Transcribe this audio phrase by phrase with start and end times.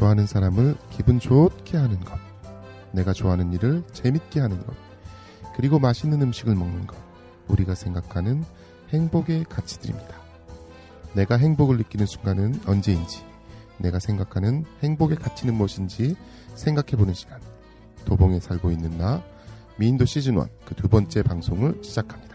[0.00, 2.18] 좋아하는 사람을 기분 좋게 하는 것.
[2.90, 4.74] 내가 좋아하는 일을 재밌게 하는 것.
[5.54, 6.96] 그리고 맛있는 음식을 먹는 것.
[7.48, 8.42] 우리가 생각하는
[8.94, 10.16] 행복의 가치들입니다.
[11.12, 13.22] 내가 행복을 느끼는 순간은 언제인지,
[13.76, 16.16] 내가 생각하는 행복의 가치는 무엇인지
[16.54, 17.38] 생각해보는 시간.
[18.06, 19.22] 도봉에 살고 있는 나,
[19.76, 22.29] 미인도 시즌1 그 두 번째 방송을 시작합니다.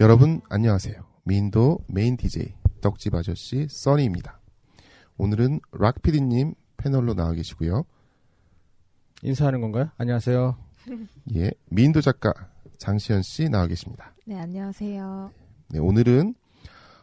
[0.00, 0.94] 여러분 안녕하세요.
[1.24, 4.38] 미인도 메인 DJ 떡집 아저씨 써니입니다.
[5.16, 7.84] 오늘은 락피디님 패널로 나와 계시고요.
[9.22, 9.90] 인사하는 건가요?
[9.98, 10.56] 안녕하세요.
[11.34, 12.32] 예, 미인도 작가
[12.78, 14.14] 장시현 씨 나와 계십니다.
[14.24, 15.32] 네, 안녕하세요.
[15.70, 16.36] 네, 오늘은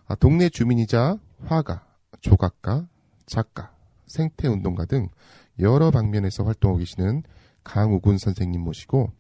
[0.08, 1.86] 아, 동네 주민이자 화가,
[2.22, 2.88] 조각가,
[3.26, 3.76] 작가,
[4.08, 5.10] 생태운동가 등
[5.60, 7.24] 여러 방면에서 활동하고 계시는
[7.66, 9.12] 강우군 선생님 모시고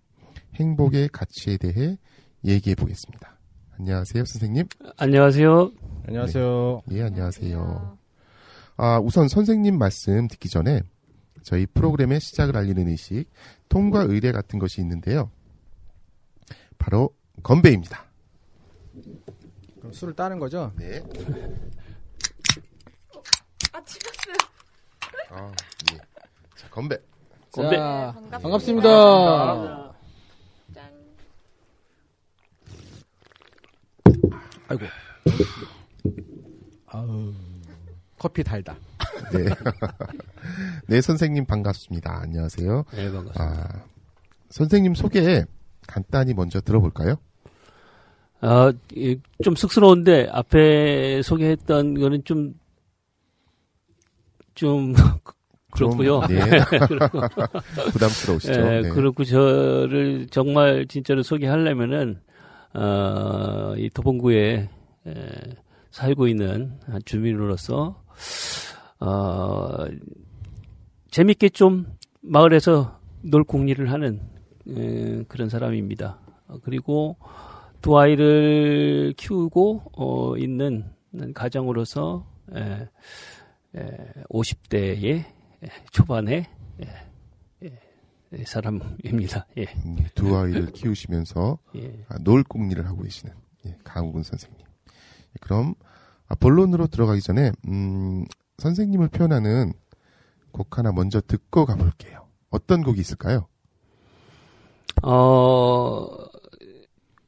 [0.53, 1.97] 행복의 가치에 대해
[2.45, 3.34] 얘기해 보겠습니다.
[3.77, 4.67] 안녕하세요, 선생님.
[4.97, 5.71] 안녕하세요.
[6.07, 6.81] 안녕하세요.
[6.91, 7.97] 예, 안녕하세요.
[8.77, 10.81] 아, 우선 선생님 말씀 듣기 전에
[11.43, 13.25] 저희 프로그램의 시작을 알리는 의식,
[13.69, 15.29] 통과 의례 같은 것이 있는데요.
[16.77, 17.09] 바로
[17.43, 18.05] 건배입니다.
[19.79, 20.71] 그럼 술을 따는 거죠?
[20.77, 21.01] 네.
[23.73, 24.35] 아, 찍었어요.
[25.31, 25.51] 아,
[25.93, 25.97] 예.
[26.55, 26.97] 자, 건배.
[27.51, 27.75] 건배.
[27.75, 28.89] 자, 반갑습니다.
[28.89, 29.94] 반갑습니다.
[34.67, 34.85] 아이고.
[36.87, 37.33] 아우.
[38.17, 38.75] 커피 달다.
[39.33, 39.45] 네.
[40.87, 42.21] 네, 선생님 반갑습니다.
[42.21, 42.85] 안녕하세요.
[42.93, 43.43] 네, 반갑습니다.
[43.43, 43.83] 아,
[44.49, 45.43] 선생님 소개
[45.87, 47.15] 간단히 먼저 들어볼까요?
[48.41, 52.53] 아, 이, 좀 쑥스러운데 앞에 소개했던 거는 좀,
[54.53, 54.93] 좀,
[55.71, 56.21] 그렇고요.
[56.27, 56.45] 좀, 네.
[57.91, 58.53] 부담스러우시죠?
[58.53, 58.89] 예, 네.
[58.89, 62.21] 그렇고 저를 정말 진짜로 소개하려면은,
[62.75, 64.69] 어, 이 도봉구에
[65.07, 65.15] 에,
[65.91, 68.03] 살고 있는 한 주민으로서,
[68.99, 69.85] 어,
[71.09, 71.87] 재밌게 좀
[72.21, 74.19] 마을에서 놀궁리를 하는
[74.67, 76.19] 에, 그런 사람입니다.
[76.47, 77.17] 어, 그리고
[77.81, 80.91] 두 아이를 키우고 어, 있는
[81.33, 82.89] 가정으로서 에,
[83.77, 85.23] 에, 50대의
[85.91, 86.49] 초반에
[86.83, 87.14] 예, 예,
[88.45, 89.47] 사람입니다.
[89.57, 92.05] 예, 음, 두 아이를 키우시면서 예.
[92.09, 93.33] 아, 놀궁리를 하고 계시는
[93.65, 94.59] 예, 강우근 선생님.
[94.59, 95.75] 예, 그럼
[96.27, 98.25] 아, 본론으로 들어가기 전에 음,
[98.57, 99.73] 선생님을 표현하는
[100.51, 102.27] 곡 하나 먼저 듣고 가볼게요.
[102.49, 103.47] 어떤 곡이 있을까요?
[105.03, 106.07] 어,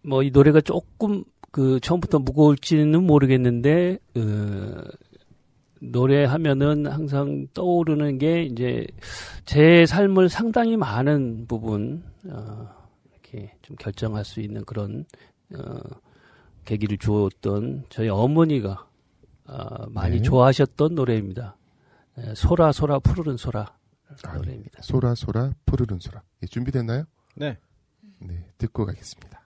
[0.03, 4.84] 뭐 이 노래가 조금 그 처음부터 무거울지는 모르겠는데 어,
[5.81, 8.85] 노래하면은 항상 떠오르는 게 이제
[9.45, 12.67] 제 삶을 상당히 많은 부분 어,
[13.11, 15.05] 이렇게 좀 결정할 수 있는 그런
[15.55, 15.79] 어,
[16.66, 18.87] 계기를 주었던 저희 어머니가
[19.45, 20.21] 어, 많이 네.
[20.21, 21.55] 좋아하셨던 노래입니다.
[22.17, 23.73] 에, 소라 소라 푸르른 소라
[24.23, 24.81] 아, 노래입니다.
[24.81, 26.21] 소라 소라 푸르른 소라.
[26.43, 27.05] 예, 준비됐나요?
[27.35, 27.57] 네.
[28.19, 29.36] 네, 듣고 가겠습니다.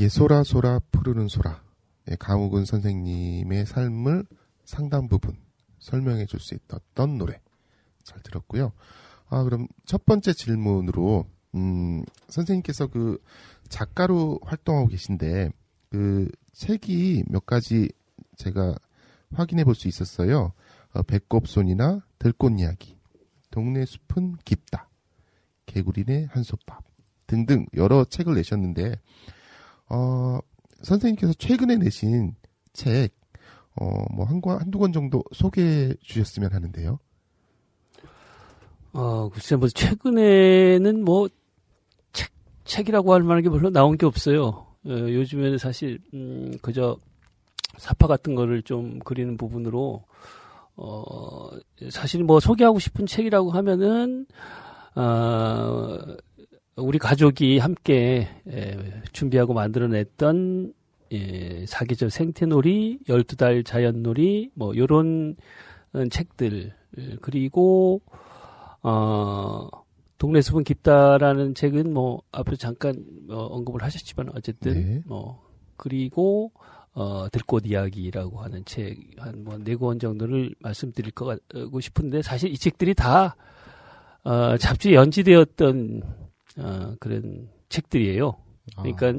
[0.00, 1.62] 예, 소라 소라 푸르는 소라.
[2.10, 4.24] 예, 강욱은 선생님의 삶을
[4.64, 5.36] 상당 부분
[5.78, 7.38] 설명해 줄 수 있었던 노래.
[8.02, 8.72] 잘 들었고요.
[9.28, 13.22] 아, 그럼 첫 번째 질문으로 음, 선생님께서 그
[13.68, 15.50] 작가로 활동하고 계신데
[15.90, 17.90] 그 책이 몇 가지
[18.36, 18.74] 제가
[19.34, 20.54] 확인해 볼 수 있었어요.
[20.94, 22.96] 어, 배꼽손이나 들꽃 이야기,
[23.50, 24.88] 동네 숲은 깊다,
[25.66, 26.84] 개구리네 한솥밥
[27.26, 28.98] 등등 여러 책을 내셨는데
[29.90, 30.38] 어,
[30.82, 32.34] 선생님께서 최근에 내신
[32.72, 33.10] 책,
[33.76, 36.98] 어, 뭐, 한 권, 한두 권 정도 소개해 주셨으면 하는데요.
[38.92, 41.28] 어, 글쎄, 뭐, 최근에는 뭐,
[42.12, 42.30] 책,
[42.64, 44.66] 책이라고 할 만한 게 별로 나온 게 없어요.
[44.84, 46.96] 어, 요즘에는 사실, 음, 그저,
[47.76, 50.04] 사파 같은 거를 좀 그리는 부분으로,
[50.76, 51.50] 어,
[51.90, 54.26] 사실 뭐, 소개하고 싶은 책이라고 하면은,
[54.94, 55.98] 어,
[56.80, 58.76] 우리 가족이 함께 에,
[59.12, 60.72] 준비하고 만들어냈던
[61.12, 65.34] 예, 사계절 생태놀이, 12달 자연놀이, 뭐, 요런
[65.92, 66.72] 어, 책들,
[67.20, 68.00] 그리고,
[68.82, 69.68] 어,
[70.18, 72.94] 동네 숲은 깊다라는 책은 뭐, 앞에 잠깐
[73.28, 75.02] 어, 언급을 하셨지만, 어쨌든, 네.
[75.04, 75.42] 뭐,
[75.76, 76.52] 그리고,
[76.92, 82.50] 어, 들꽃 이야기라고 하는 책, 한 뭐, 네 권 정도를 말씀드릴 거 같고 싶은데, 사실
[82.52, 83.34] 이 책들이 다,
[84.22, 86.02] 어, 잡지에 연지되었던,
[86.60, 88.36] 어, 그런 책들이에요.
[88.76, 89.12] 그러니까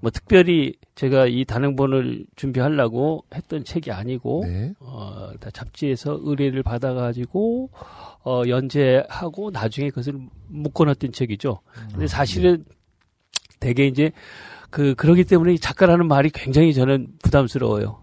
[0.00, 4.74] 뭐 특별히 제가 이 단행본을 준비하려고 했던 책이 아니고 네.
[4.80, 7.70] 어, 다 잡지에서 의뢰를 받아가지고
[8.24, 10.18] 어, 연재하고 나중에 그것을
[10.48, 11.60] 묶어놨던 책이죠.
[11.92, 12.64] 근데 사실은
[13.60, 14.12] 되게 이제
[14.70, 17.98] 그 그러기 때문에 이 작가라는 말이 굉장히 저는 부담스러워요.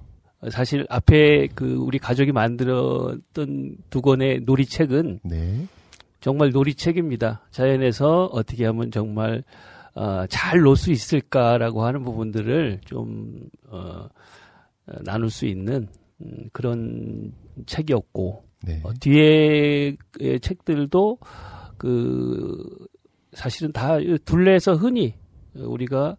[0.50, 5.68] 사실 앞에 그 우리 가족이 만들었던 두 권의 놀이책은 네.
[6.26, 7.44] 정말 놀이책입니다.
[7.52, 9.44] 자연에서 어떻게 하면 정말
[9.94, 14.10] 어, 잘 놓을 수 있을까라고 하는 부분들을 좀 어,
[14.88, 15.88] 어, 나눌 수 있는
[16.22, 17.32] 음, 그런
[17.68, 18.82] 책이었고 네.
[18.84, 19.98] 어, 뒤에의
[20.42, 21.20] 책들도
[21.78, 22.88] 그
[23.34, 25.14] 사실은 다 둘레에서 흔히
[25.54, 26.18] 우리가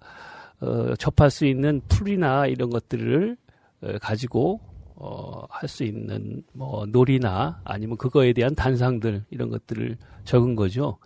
[0.60, 3.36] 어, 접할 수 있는 풀이나 이런 것들을
[3.80, 4.60] 어, 가지고
[4.96, 10.98] 어, 할 수 있는 뭐 놀이나 아니면 그거에 대한 단상들 이런 것들을 적은 거죠.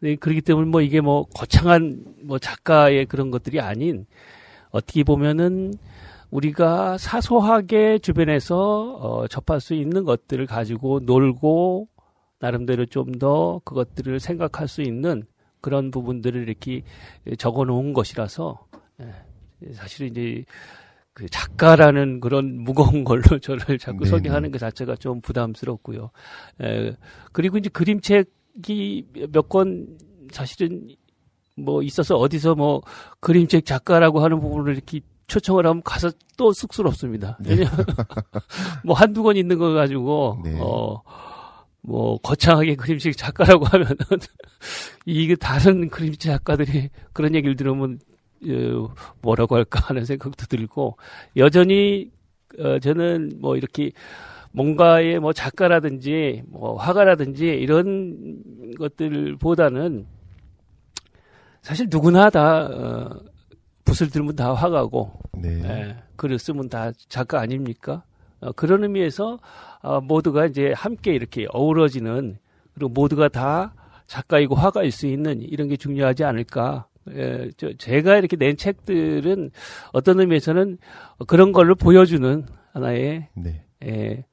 [0.00, 4.06] 네, 그렇기 때문에 뭐 이게 뭐 거창한 뭐 작가의 그런 것들이 아닌
[4.70, 5.74] 어떻게 보면은
[6.30, 11.88] 우리가 사소하게 주변에서 어, 접할 수 있는 것들을 가지고 놀고
[12.38, 15.24] 나름대로 좀 더 그것들을 생각할 수 있는
[15.60, 16.82] 그런 부분들을 이렇게
[17.38, 18.66] 적어 놓은 것이라서
[19.00, 20.44] 예, 사실은 이제
[21.14, 24.06] 그 작가라는 그런 무거운 걸로 저를 자꾸.
[24.06, 26.10] 소개하는 것 자체가 좀 부담스럽고요.
[26.62, 26.92] 에,
[27.32, 29.98] 그리고 이제 그림책이 몇 권
[30.30, 30.88] 사실은
[31.56, 32.80] 뭐 있어서 어디서 뭐
[33.20, 37.38] 그림책 작가라고 하는 부분을 이렇게 초청을 하면 가서 또 쑥스럽습니다.
[37.44, 37.70] 왜냐면
[38.84, 40.58] 뭐 한두 권 있는 거 가지고 네.
[40.60, 41.02] 어.
[41.84, 43.96] 뭐 거창하게 그림책 작가라고 하면은
[45.04, 48.11] 이게 다른 그림책 작가들이 그런 얘기를 들으면 어,
[49.20, 50.96] 뭐라고 할까 하는 생각도 들고
[51.36, 52.10] 여전히
[52.58, 53.92] 어, 저는 뭐 이렇게
[54.52, 58.42] 뭔가의 뭐 작가라든지 뭐 화가라든지 이런
[58.78, 60.06] 것들보다는
[61.62, 63.20] 사실 누구나 다 어,
[63.84, 65.62] 붓을 들면 다 화가고 네.
[65.64, 68.04] 예, 글을 쓰면 다 작가 아닙니까?
[68.40, 69.38] 어, 그런 의미에서
[69.82, 72.38] 어, 모두가 이제 함께 이렇게 어우러지는
[72.74, 73.74] 그리고 모두가 다
[74.06, 76.86] 작가이고 화가일 수 있는 이런 게 중요하지 않을까.
[77.10, 79.50] 예, 저, 제가 이렇게 낸 책들은
[79.92, 80.78] 어떤 의미에서는
[81.26, 83.64] 그런 걸로 보여주는 하나의 네.
[83.84, 84.24] 예,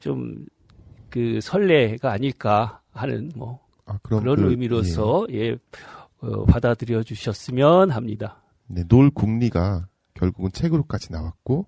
[0.00, 5.56] 좀그 선례가 아닐까 하는 뭐 아, 그런 그, 의미로서 예,
[6.20, 8.42] 어, 받아들여 주셨으면 합니다.
[8.70, 8.74] 예.
[8.74, 11.66] 네, 놀 국리가 결국은 책으로까지 나왔고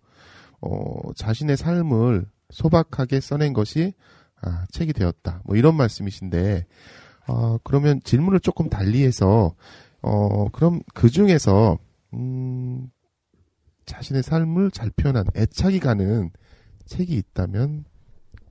[0.60, 3.94] 어, 자신의 삶을 소박하게 써낸 것이
[4.40, 5.42] 아, 책이 되었다.
[5.44, 6.66] 뭐 이런 말씀이신데
[7.26, 9.54] 아, 그러면 질문을 조금 달리해서
[10.02, 11.78] 어, 그럼 그 중에서
[12.14, 12.88] 음,
[13.86, 16.30] 자신의 삶을 잘 표현한 애착이 가는
[16.86, 17.84] 책이 있다면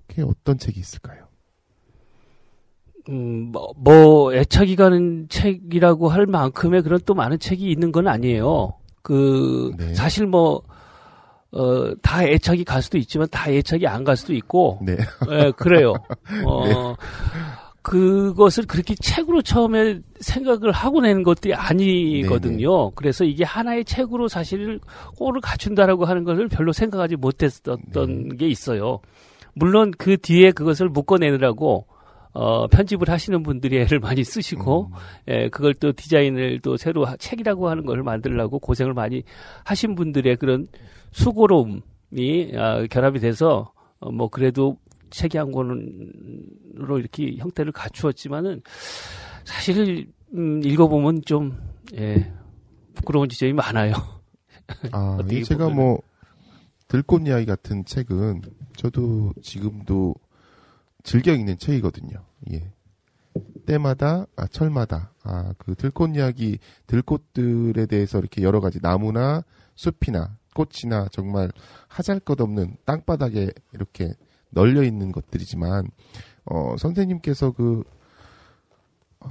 [0.08, 1.28] 그게 어떤 책이 있을까요?
[3.10, 8.74] 음, 뭐, 뭐, 애착이 가는 책이라고 할 만큼의 그런 또 많은 책이 있는 건 아니에요.
[9.02, 9.94] 그, 네.
[9.96, 10.62] 사실 뭐,
[11.52, 14.98] 어, 다 애착이 갈 수도 있지만 다 애착이 안 갈 수도 있고, 네.
[15.32, 15.94] 예, 그래요.
[16.48, 16.96] 어,
[17.82, 22.92] 그것을 그렇게 책으로 처음에 생각을 하고 낸 것들이 아니거든요.
[22.92, 24.80] 그래서 이게 하나의 책으로 사실
[25.18, 27.80] 꼴을 갖춘다라고 하는 것을 별로 생각하지 못했었던
[28.30, 28.36] 네.
[28.38, 29.00] 게 있어요.
[29.54, 31.88] 물론 그 뒤에 그것을 묶어내느라고
[32.34, 34.96] 어, 편집을 하시는 분들이 애를 많이 쓰시고, 음.
[35.28, 39.24] 예, 그걸 또 디자인을 또 새로 하- 책이라고 하는 걸 만들려고 고생을 많이
[39.66, 40.68] 하신 분들의 그런
[41.12, 41.82] 수고로움이
[42.56, 44.78] 아, 결합이 돼서 어, 뭐 그래도
[45.12, 48.62] 책이 한 권으로 이렇게 형태를 갖추었지만은
[49.44, 51.58] 사실 음, 읽어보면 좀
[51.96, 52.32] 예,
[52.94, 53.94] 부끄러운 지점이 많아요.
[54.92, 55.76] 아, 이 제가 보면은.
[55.76, 56.02] 뭐
[56.88, 58.42] 들꽃 이야기 같은 책은
[58.76, 60.16] 저도 지금도
[61.04, 62.26] 즐겨 읽는 책이거든요.
[62.52, 62.72] 예.
[63.66, 69.44] 때마다 아 철마다 아 그 들꽃 이야기 들꽃들에 대해서 이렇게 여러 가지 나무나
[69.76, 71.52] 숲이나 꽃이나 정말
[71.88, 74.14] 하잘것없는 땅바닥에 이렇게
[74.52, 75.90] 널려 있는 것들이지만
[76.46, 77.84] 어 선생님께서 그
[79.20, 79.30] 어,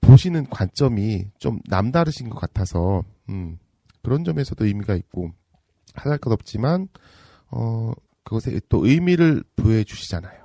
[0.00, 3.58] 보시는 관점이 좀 남다르신 것 같아서 음
[4.02, 5.30] 그런 점에서도 의미가 있고
[5.94, 6.88] 하잘 것 없지만
[7.50, 7.92] 어
[8.24, 10.40] 그것에 또 의미를 부여해 주시잖아요.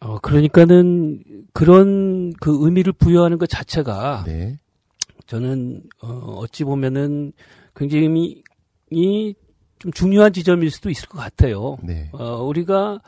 [0.00, 4.58] 어, 그러니까는 그런 그 의미를 부여하는 것 자체가 네.
[5.26, 7.32] 저는 어, 어찌 보면은
[7.74, 8.42] 굉장히
[8.90, 9.34] 이
[9.78, 11.76] 좀 중요한 지점일 수도 있을 것 같아요.
[11.82, 12.08] 네.
[12.12, 13.00] 어, 우리가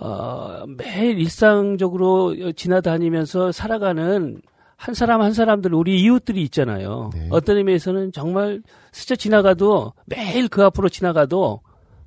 [0.00, 4.40] 어, 매일 일상적으로 지나다니면서 살아가는
[4.76, 7.10] 한 사람 한 사람들 우리 이웃들이 있잖아요.
[7.12, 7.26] 네.
[7.30, 11.60] 어떤 의미에서는 정말 스쳐 지나가도 매일 그 앞으로 지나가도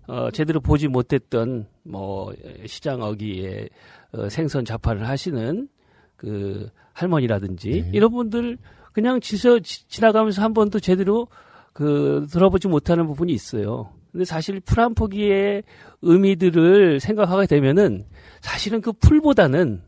[0.08, 2.34] 어, 제대로 보지 못했던 뭐
[2.66, 3.68] 시장 어귀에
[4.14, 5.68] 어, 생선 자판을 하시는
[6.16, 7.90] 그 할머니라든지 네.
[7.94, 8.58] 이런 분들
[8.94, 11.28] 그냥 지서 지- 지나가면서 한 번도 제대로
[11.74, 13.92] 그 들어보지 못하는 부분이 있어요.
[14.12, 15.64] 근데 사실 풀 한 포기의
[16.02, 18.06] 의미들을 생각하게 되면은
[18.42, 19.82] 사실은 그 풀보다는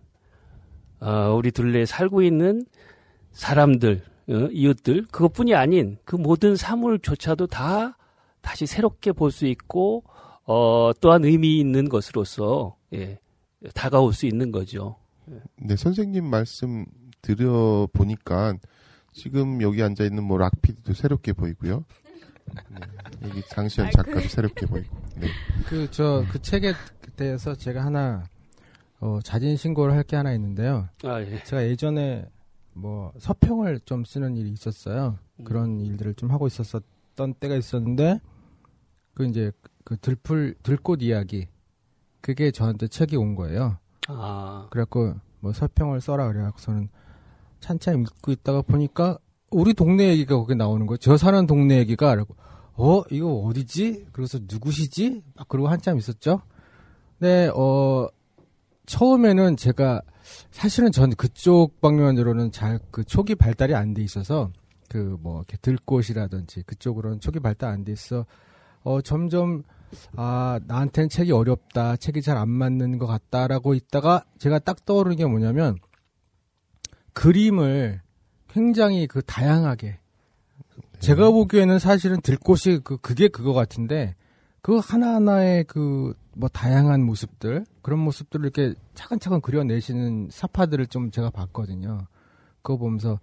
[1.02, 2.66] 어, 우리 둘레에 살고 있는
[3.32, 7.98] 사람들, 어, 이웃들 그것뿐이 아닌 그 모든 사물조차도 다
[8.42, 10.04] 다시 새롭게 볼 수 있고
[10.46, 13.20] 어, 또한 의미 있는 것으로서 예,
[13.74, 14.98] 다가올 수 있는 거죠.
[15.58, 16.86] 네, 선생님 말씀
[17.22, 18.54] 들여 보니까
[19.14, 21.86] 지금 여기 앉아 있는 뭐 락피디도 새롭게 보이고요.
[22.70, 24.96] 네, 여기 장시현 작가도 새롭게 보이고.
[25.16, 25.28] 네.
[25.68, 26.74] 그저그 책에
[27.16, 28.24] 대해서 제가 하나
[29.00, 30.90] 어, 자진 신고를 할 게 하나 있는데요.
[31.04, 31.44] 아, 예.
[31.44, 32.26] 제가 예전에
[32.74, 35.20] 뭐 서평을 좀 쓰는 일이 있었어요.
[35.44, 38.20] 그런 일들을 좀 하고 있었었던 때가 있었는데
[39.14, 39.52] 그 이제
[39.84, 41.48] 그 들풀 들꽃 이야기
[42.22, 43.78] 그게 저한테 책이 온 거예요.
[44.08, 46.90] 아, 그래갖고 뭐 서평을 써라 그래갖고서는
[47.64, 49.18] 찬찬히 읽고 있다가 보니까
[49.52, 50.98] 우리 동네 얘기가 거기 나오는 거예요.
[50.98, 52.36] 저 사는 동네 얘기가 그래고
[52.76, 54.08] 어 이거 어디지?
[54.12, 55.24] 그래서 누구시지?
[55.36, 56.42] 막 그러고 한참 있었죠.
[57.20, 58.08] 네, 어
[58.86, 60.02] 처음에는 제가
[60.52, 64.52] 사실은 전 그쪽 방면으로는 잘 그 초기 발달이 안 돼 있어서
[64.90, 68.26] 그 뭐 이렇게 들꽃이라든지 그쪽으로는 초기 발달 안 돼 있어
[68.84, 69.64] 어 점점
[70.16, 75.26] 아 나한테는 책이 어렵다 책이 잘 안 맞는 것 같다라고 있다가 제가 딱 떠오르는 게
[75.26, 75.78] 뭐냐면
[77.14, 78.02] 그림을
[78.48, 80.00] 굉장히 그 다양하게
[81.00, 84.16] 제가 보기에는 사실은 들꽃이 그 그게 그거 같은데
[84.62, 92.08] 그 하나하나의 그 뭐 다양한 모습들 그런 모습들을 이렇게 차근차근 그려내시는 사파들을 좀 제가 봤거든요.
[92.62, 93.20] 그거 보면서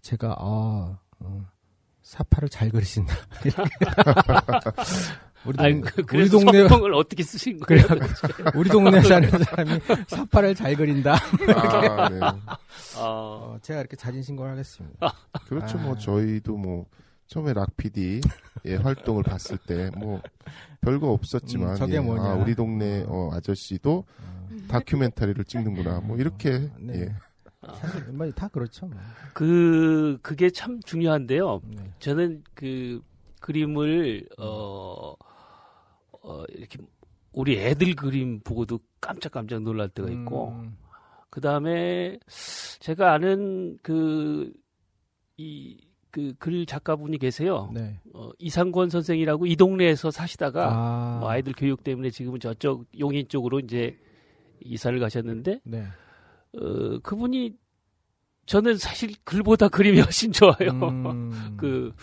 [0.00, 1.46] 제가 아 어,
[2.02, 3.14] 사파를 잘 그리신다.
[5.44, 7.84] 우리, 아니, 동- 그, 우리 그래서 동네 서평을 어떻게 쓰신 거예요?
[8.54, 9.70] 우리 동네 사는 사람이
[10.08, 11.14] 사파를 잘 그린다.
[11.56, 12.20] 아, 네.
[12.20, 12.36] 아,
[12.98, 15.12] 어, 제가 이렇게 자진 신고를 하겠습니다.
[15.48, 15.78] 그렇죠.
[15.78, 15.82] 아.
[15.82, 16.86] 뭐 저희도 뭐
[17.26, 18.20] 처음에 락피디
[18.64, 20.20] 의 활동을 봤을 때 뭐
[20.82, 22.22] 별거 없었지만 음, 저게 예, 뭐냐.
[22.22, 24.04] 아, 우리 동네 어, 아저씨도
[24.68, 26.00] 다큐멘터리를 찍는구나.
[26.00, 27.00] 뭐 이렇게 네.
[27.02, 27.14] 예.
[27.74, 28.86] 사실 뭐다 그렇죠.
[28.86, 28.96] 뭐.
[29.32, 31.60] 그 그게 참 중요한데요.
[31.64, 31.90] 네.
[32.00, 33.00] 저는 그
[33.40, 35.14] 그림을 어,
[36.22, 36.78] 어 이렇게
[37.32, 40.76] 우리 애들 그림 보고도 깜짝깜짝 놀랄 때가 있고 음,
[41.30, 42.18] 그 다음에
[42.80, 44.52] 제가 아는 그
[45.38, 47.70] 이 그 글 작가분이 계세요.
[47.72, 47.98] 네.
[48.12, 53.60] 어, 이상권 선생이라고 이 동네에서 사시다가 아, 뭐 아이들 교육 때문에 지금은 저쪽 용인 쪽으로
[53.60, 53.98] 이제
[54.60, 55.86] 이사를 가셨는데 네.
[56.54, 57.56] 어, 그분이
[58.44, 60.68] 저는 사실 글보다 그림이 훨씬 좋아요.
[60.82, 61.94] 음, 그,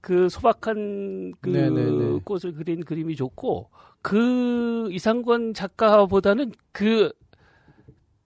[0.00, 2.20] 그 소박한 그 네네네.
[2.24, 3.70] 꽃을 그린 그림이 좋고,
[4.02, 7.12] 그 이상권 작가보다는 그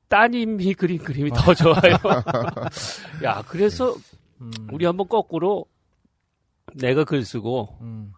[0.08, 1.96] 따님이 그린 그림이 더 좋아요.
[3.24, 3.94] 야, 그래서
[4.40, 5.64] 음, 우리 한번 거꾸로
[6.74, 8.12] 내가 글 쓰고, 음,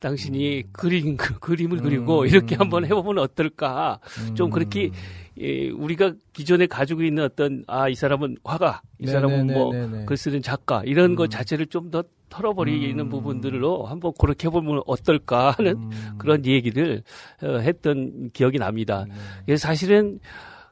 [0.00, 0.68] 당신이 음.
[0.72, 2.26] 그린 그, 그림을 그리고 음.
[2.26, 4.00] 이렇게 한번 해보면 어떨까?
[4.34, 4.50] 좀 음.
[4.50, 4.90] 그렇게
[5.38, 9.70] 예, 우리가 기존에 가지고 있는 어떤 아 이 사람은 화가, 이 사람은 뭐.
[10.04, 11.28] 글 쓰는 작가 이런 것 음.
[11.30, 13.08] 자체를 좀 더 털어버리는 음.
[13.08, 15.90] 부분들로 한번 그렇게 해보면 어떨까 하는 음.
[16.16, 17.02] 그런 얘기를
[17.42, 19.04] 어, 했던 기억이 납니다.
[19.46, 19.56] 네.
[19.56, 20.20] 사실은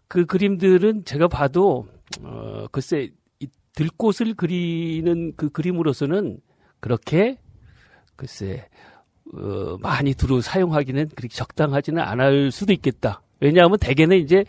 [0.06, 1.86] 그 그림들은 제가 봐도
[2.22, 6.38] 어 글쎄 이 들꽃을 그리는 그 그림으로서는
[6.80, 7.38] 그렇게
[8.16, 8.68] 글쎄
[9.34, 13.20] 어 많이 두루 사용하기는 그렇게 적당하지는 않을 수도 있겠다.
[13.40, 14.44] 왜냐하면 대개는 이제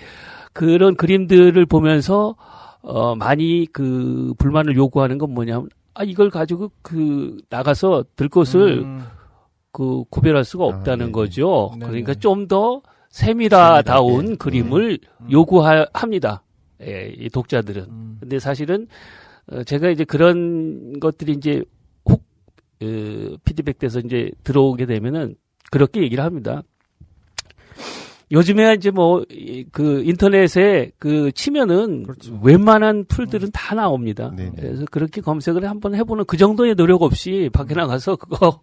[0.54, 2.36] 그런 그림들을 보면서
[2.82, 9.04] 어 많이 그 불만을 요구하는 건 뭐냐면 아 이걸 가지고 그 나가서 들꽃을 음.
[9.72, 11.12] 그 구별할 수가 아, 없다는 네네.
[11.12, 11.72] 거죠.
[11.74, 11.88] 네네.
[11.88, 14.36] 그러니까 좀 더 세밀하다운 세밀하게.
[14.38, 15.32] 그림을 음.
[15.32, 16.44] 요구합니다.
[16.82, 17.84] 예, 이 독자들은.
[17.84, 18.18] 음.
[18.20, 18.88] 근데 사실은
[19.52, 21.64] 어, 제가 이제 그런 것들이 이제
[22.82, 25.36] 혹 어, 피드백돼서 이제 들어오게 되면은
[25.72, 26.64] 그렇게 얘기를 합니다.
[28.32, 29.26] 요즘에 이제 뭐
[29.72, 32.40] 그 인터넷에 그 치면은 그렇죠.
[32.42, 34.32] 웬만한 풀들은 다 나옵니다.
[34.36, 34.54] 네네.
[34.56, 38.62] 그래서 그렇게 검색을 한번 해보는 그 정도의 노력 없이 밖에 나가서 그거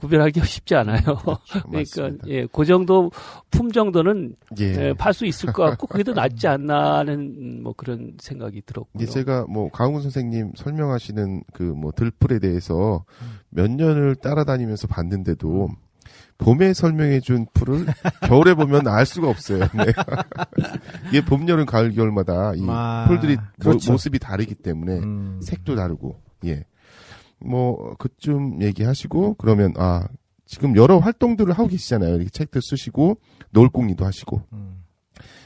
[0.00, 0.98] 구별하기 쉽지 않아요.
[1.02, 2.26] 그러니까 맞습니다.
[2.28, 3.10] 예, 그 정도
[3.50, 4.64] 품 정도는 예.
[4.88, 9.06] 예, 팔수 있을 것 같고 그게 더 낫지 않나 하는 뭐 그런 생각이 들었고요.
[9.06, 13.04] 제가 뭐 강훈 선생님 설명하시는 그 뭐 들풀에 대해서
[13.50, 15.68] 몇 년을 따라다니면서 봤는데도
[16.38, 17.84] 봄에 설명해 준 풀을
[18.26, 19.60] 겨울에 보면 알 수가 없어요.
[19.76, 19.84] 네.
[21.08, 23.92] 이게 봄, 여름, 가을, 겨울마다 이 아, 풀들이 모- 그렇죠.
[23.92, 25.40] 모 습이 다르기 때문에 음.
[25.42, 26.64] 색도 다르고 예.
[27.40, 30.06] 뭐 그쯤 얘기하시고 그러면 아
[30.46, 32.16] 지금 여러 활동들을 하고 계시잖아요.
[32.16, 33.18] 이렇게 책도 쓰시고
[33.50, 34.42] 노을공리도 하시고.
[34.52, 34.84] 음.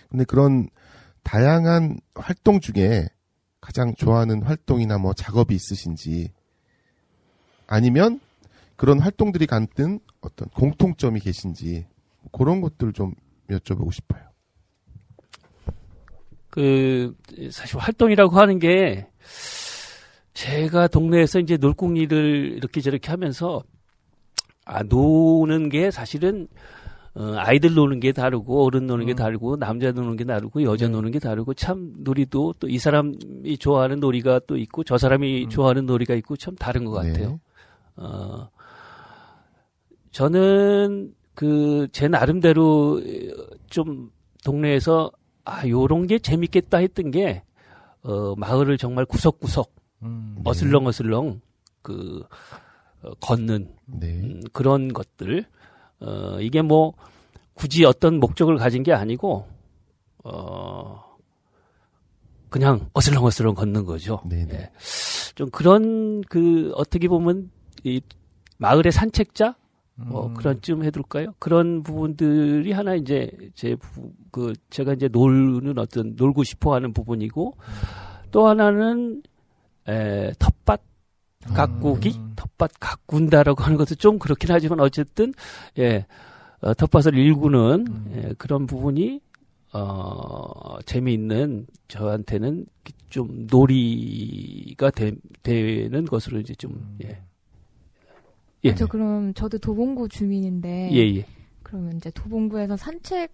[0.08, 0.68] 근데 그런
[1.22, 3.08] 다양한 활동 중에
[3.60, 6.32] 가장 좋아하는 활동이나 뭐 작업이 있으신지
[7.66, 8.20] 아니면
[8.76, 11.86] 그런 활동들이 갖는 어떤 공통점이 계신지
[12.32, 13.14] 그런 것들 좀
[13.48, 14.22] 여쭤보고 싶어요.
[16.50, 17.14] 그
[17.50, 19.08] 사실 활동이라고 하는 게
[20.34, 23.62] 제가 동네에서 이제 놀궁리를 이렇게 저렇게 하면서
[24.64, 26.48] 아 노는 게 사실은
[27.14, 29.16] 어, 아이들 노는 게 다르고 어른 노는 게 음.
[29.16, 30.92] 다르고 남자 노는 게 다르고 여자 네.
[30.92, 35.48] 노는 게 다르고 참 놀이도 또 이 사람이 좋아하는 놀이가 또 있고 저 사람이 음.
[35.48, 37.12] 좋아하는 놀이가 있고 참 다른 것 네.
[37.12, 37.38] 같아요.
[37.96, 38.48] 어,
[40.10, 43.00] 저는 그 제 나름대로
[43.70, 44.10] 좀
[44.44, 45.10] 동네에서
[45.44, 47.42] 아 요런 게 재밌겠다 했던 게
[48.02, 49.73] 어, 마을을 정말 구석구석
[50.04, 50.36] 음.
[50.44, 51.40] 어슬렁어슬렁
[51.82, 52.22] 그
[53.02, 54.20] 어, 걷는 네.
[54.20, 55.44] 음, 그런 것들
[56.00, 56.94] 어, 이게 뭐
[57.54, 59.46] 굳이 어떤 목적을 가진 게 아니고
[60.24, 61.02] 어
[62.48, 64.22] 그냥 어슬렁어슬렁 걷는 거죠.
[64.26, 64.44] 네.
[64.46, 64.54] 네.
[64.54, 64.70] 예.
[65.34, 67.50] 좀 그런 그 어떻게 보면
[67.82, 68.00] 이
[68.58, 69.56] 마을의 산책자
[69.96, 70.34] 뭐 음.
[70.34, 71.34] 그런 쯤 해둘까요?
[71.38, 73.76] 그런 부분들이 하나 이제 제
[74.34, 77.54] 그 제가 이제 놀는 어떤 놀고 싶어하는 부분이고
[78.32, 79.22] 또 하나는
[79.88, 80.80] 에 텃밭
[81.54, 82.32] 가꾸기, 음.
[82.36, 85.34] 텃밭 가꾼다라고 하는 것도 좀 그렇긴 하지만 어쨌든
[85.78, 86.06] 예
[86.60, 88.12] 어, törté밭을 일구는 음.
[88.16, 89.20] 예, 그런 부분이
[89.74, 92.64] 어 재미있는 저한테는
[93.10, 97.20] 좀 놀이가 되, 되는 것으로 이제 좀 예.
[98.64, 98.74] 예.
[98.74, 101.26] 저 그럼 저도 도봉구 주민인데 예, 예.
[101.62, 103.30] 그러면 이제 도봉구에서 산책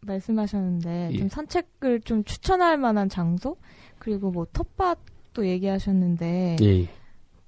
[0.00, 1.16] 말씀하셨는데 예.
[1.16, 3.56] 좀 산책을 좀 추천할 만한 장소
[3.98, 4.98] 그리고 뭐 텃밭
[5.34, 6.88] 도 얘기하셨는데 예.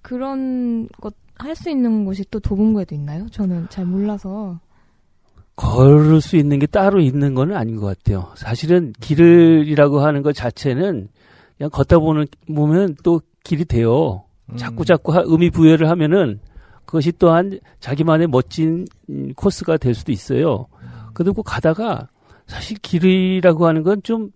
[0.02, 3.26] 그런 것 할 수 있는 곳이 또 도봉구에도 있나요?
[3.30, 4.58] 저는 잘 몰라서
[5.56, 8.32] 걸을 수 있는 게 따로 있는 건 아닌 것 같아요.
[8.36, 11.08] 사실은 길이라고 하는 것 자체는
[11.58, 14.24] 그냥 걷다 보는 보면 또 길이 돼요.
[14.50, 14.56] 음.
[14.56, 16.40] 자꾸 자꾸 하- 의미 부여를 하면은
[16.86, 20.66] 그것이 또한 자기만의 멋진 음, 코스가 될 수도 있어요.
[21.14, 22.08] 그리고 가다가
[22.46, 24.30] 사실 길이라고 하는 건 좀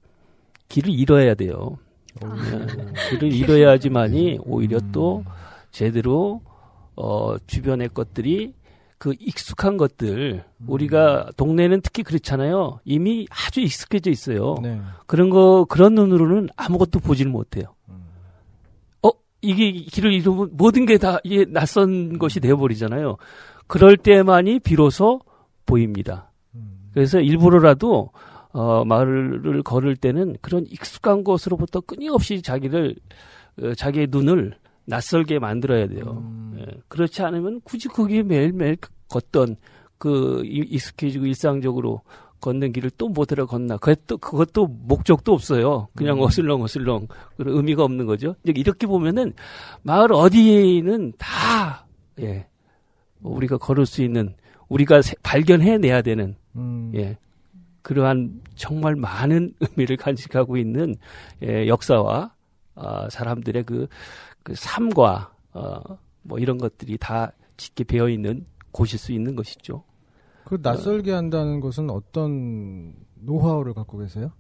[0.68, 1.78] 길을 잃어야 돼요.
[2.22, 5.24] 예, 길을 잃어야지만이 오히려 또
[5.70, 6.40] 제대로
[6.96, 8.54] 어 주변의 것들이
[8.98, 12.80] 그 익숙한 것들 우리가 동네는 특히 그렇잖아요.
[12.84, 14.56] 이미 아주 익숙해져 있어요.
[14.62, 14.78] 네.
[15.06, 17.64] 그런 거 그런 눈으로는 아무것도 보지를 못해요.
[17.88, 17.94] 음.
[19.02, 23.16] 어 이게 길을 잃으면 모든 게 다 이게 낯선 것이 되어버리잖아요.
[23.66, 25.20] 그럴 때만이 비로소
[25.64, 26.30] 보입니다.
[26.54, 26.90] 음.
[26.92, 28.10] 그래서 일부러라도
[28.52, 32.96] 어, 마을을 걸을 때는 그런 익숙한 곳으로부터 끊임없이 자기를
[33.62, 34.54] 어, 자기의 눈을
[34.86, 36.22] 낯설게 만들어야 돼요.
[36.24, 36.56] 음.
[36.58, 38.76] 예, 그렇지 않으면 굳이 거기에 매일매일
[39.08, 39.56] 걷던
[39.98, 42.00] 그 이- 익숙해지고 일상적으로
[42.40, 43.76] 걷는 길을 또 못하러 걷나.
[43.76, 45.88] 그것도, 그것도 목적도 없어요.
[45.94, 46.22] 그냥 음.
[46.22, 47.06] 어슬렁 어슬렁.
[47.36, 48.34] 그런 의미가 없는 거죠.
[48.42, 49.34] 이제 이렇게 보면은
[49.82, 51.86] 마을 어디에는 다,
[52.20, 52.46] 예,
[53.20, 54.34] 우리가 걸을 수 있는
[54.68, 56.90] 우리가 세- 발견해내야 되는 음.
[56.94, 57.18] 예
[57.82, 60.96] 그러한 정말 많은 의미를 간직하고 있는
[61.42, 62.34] 예, 역사와
[62.74, 63.88] 아, 사람들의 그,
[64.42, 65.80] 그 삶과 어,
[66.22, 69.84] 뭐 이런 것들이 다 짙게 배어 있는 곳일 수 있는 것이죠.
[70.44, 74.32] 그 낯설게 한다는 것은 어떤 노하우를 갖고 계세요?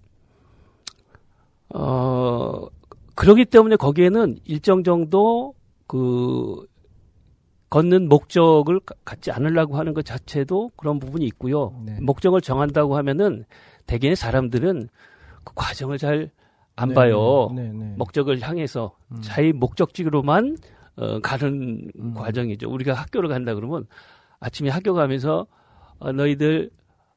[1.74, 2.66] 어,
[3.14, 5.54] 그러기 때문에 거기에는 일정 정도
[5.86, 6.66] 그
[7.70, 11.72] 걷는 목적을 가- 갖지 않으려고 하는 것 자체도 그런 부분이 있고요.
[11.86, 11.96] 네.
[12.00, 13.44] 목적을 정한다고 하면은
[13.86, 14.88] 대개의 사람들은
[15.44, 16.28] 그 과정을 잘안
[16.88, 17.50] 네, 봐요.
[17.54, 17.94] 네, 네.
[17.96, 19.18] 목적을 향해서 음.
[19.22, 20.56] 자기 목적지로만
[20.96, 22.14] 어, 가는 음.
[22.14, 22.68] 과정이죠.
[22.68, 23.86] 우리가 학교를 간다 그러면
[24.40, 25.46] 아침에 학교 가면서
[25.98, 26.70] 어, 너희들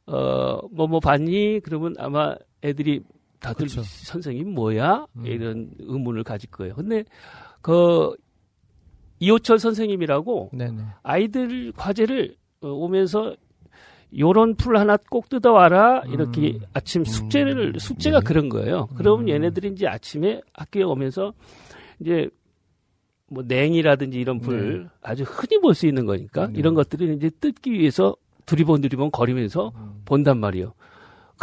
[0.05, 1.61] 어 뭐 뭐 봤니?
[1.63, 3.01] 그러면 아마 애들이
[3.39, 3.81] 다들 그쵸.
[3.83, 5.05] 선생님 뭐야?
[5.17, 5.25] 음.
[5.25, 6.75] 이런 의문을 가질 거예요.
[6.75, 7.03] 근데
[7.61, 8.13] 그
[9.19, 10.83] 이호철 선생님이라고 네, 네.
[11.03, 13.35] 아이들 과제를 어, 오면서
[14.17, 16.59] 요런 풀 하나 꼭 뜯어와라 이렇게 음.
[16.73, 17.79] 아침 숙제를 음.
[17.79, 18.23] 숙제가 네.
[18.25, 18.87] 그런 거예요.
[18.95, 19.29] 그러면 음.
[19.29, 21.33] 얘네들이 이제 아침에 학교에 오면서
[21.99, 22.29] 이제
[23.27, 26.53] 뭐 냉이라든지 이런 풀 아주 흔히 볼 수 있는 거니까 네.
[26.57, 30.01] 이런 것들을 이제 뜯기 위해서 두리번 두리번 거리면서 음.
[30.05, 30.73] 본단 말이에요.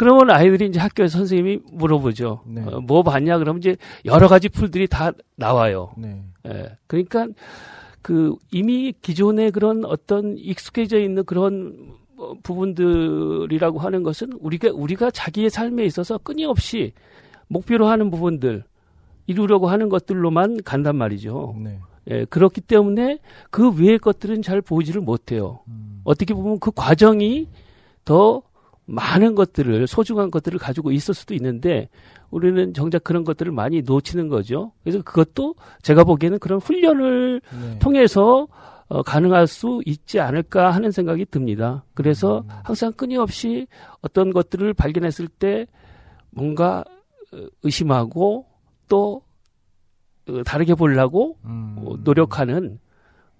[0.01, 2.41] 그러면 아이들이 이제 학교에서 선생님이 물어보죠.
[2.47, 2.63] 네.
[2.63, 3.37] 어, 뭐 봤냐?
[3.37, 5.91] 그러면 이제 여러 가지 풀들이 다 나와요.
[5.95, 6.23] 네.
[6.47, 6.75] 예.
[6.87, 7.27] 그러니까
[8.01, 15.51] 그 이미 기존의 그런 어떤 익숙해져 있는 그런 어, 부분들이라고 하는 것은 우리가 우리가 자기의
[15.51, 16.93] 삶에 있어서 끊임없이
[17.47, 18.63] 목표로 하는 부분들
[19.27, 21.55] 이루려고 하는 것들로만 간단 말이죠.
[21.63, 21.77] 네.
[22.09, 23.19] 예, 그렇기 때문에
[23.51, 25.59] 그 외의 것들은 잘 보이지를 못해요.
[25.67, 26.01] 음.
[26.05, 27.49] 어떻게 보면 그 과정이
[28.03, 28.41] 더
[28.91, 31.89] 많은 것들을 소중한 것들을 가지고 있을 수도 있는데
[32.29, 34.73] 우리는 정작 그런 것들을 많이 놓치는 거죠.
[34.83, 37.79] 그래서 그것도 제가 보기에는 그런 훈련을 네.
[37.79, 38.47] 통해서
[38.87, 41.85] 어, 가능할 수 있지 않을까 하는 생각이 듭니다.
[41.93, 42.49] 그래서 음.
[42.65, 43.67] 항상 끊임없이
[44.01, 45.65] 어떤 것들을 발견했을 때
[46.29, 46.83] 뭔가
[47.33, 48.45] 어, 의심하고
[48.89, 49.21] 또
[50.27, 51.77] 어, 다르게 보려고 음.
[51.79, 52.79] 어, 노력하는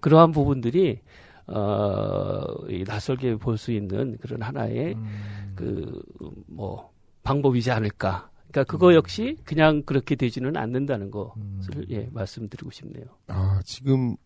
[0.00, 1.00] 그러한 부분들이
[1.46, 5.52] 어, 이 낯설게 볼 수 있는 그런 하나의 음.
[5.54, 6.90] 그뭐
[7.22, 8.30] 방법이지 않을까.
[8.50, 11.84] 그러니까 그거 역시 그냥 그렇게 되지는 않는다는 것을 음.
[11.90, 13.04] 예, 말씀드리고 싶네요.
[13.28, 14.16] 아, 지금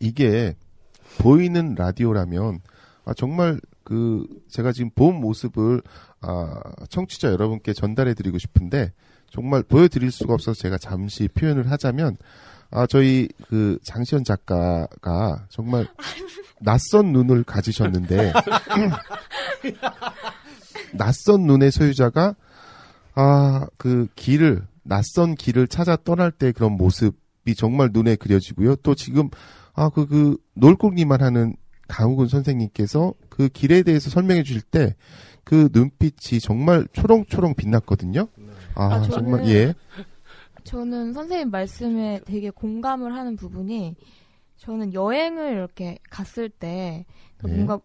[0.00, 0.54] 이게
[1.18, 2.60] 보이는 라디오라면
[3.04, 5.82] 아, 정말 그 제가 지금 본 모습을
[6.20, 8.92] 아, 청취자 여러분께 전달해 드리고 싶은데
[9.30, 12.16] 정말 보여드릴 수가 없어서 제가 잠시 표현을 하자면
[12.72, 15.86] 아, 저희 그 장시현 작가가 정말
[16.60, 18.32] 낯선 눈을 가지셨는데
[20.94, 22.34] 낯선 눈의 소유자가
[23.14, 28.76] 아, 그 길을 낯선 길을 찾아 떠날 때 그런 모습이 정말 눈에 그려지고요.
[28.76, 29.28] 또 지금
[29.74, 31.54] 아, 그, 그, 놀국님만 하는
[31.88, 34.96] 강우근 선생님께서 그 길에 대해서 설명해 주실 때
[35.44, 38.28] 그 눈빛이 정말 초롱초롱 빛났거든요.
[38.74, 39.74] 아, 아, 정말, 예.
[40.64, 43.96] 저는 선생님 말씀에 되게 공감을 하는 부분이
[44.56, 47.54] 저는 여행을 이렇게 갔을 때그 네.
[47.54, 47.80] 뭔가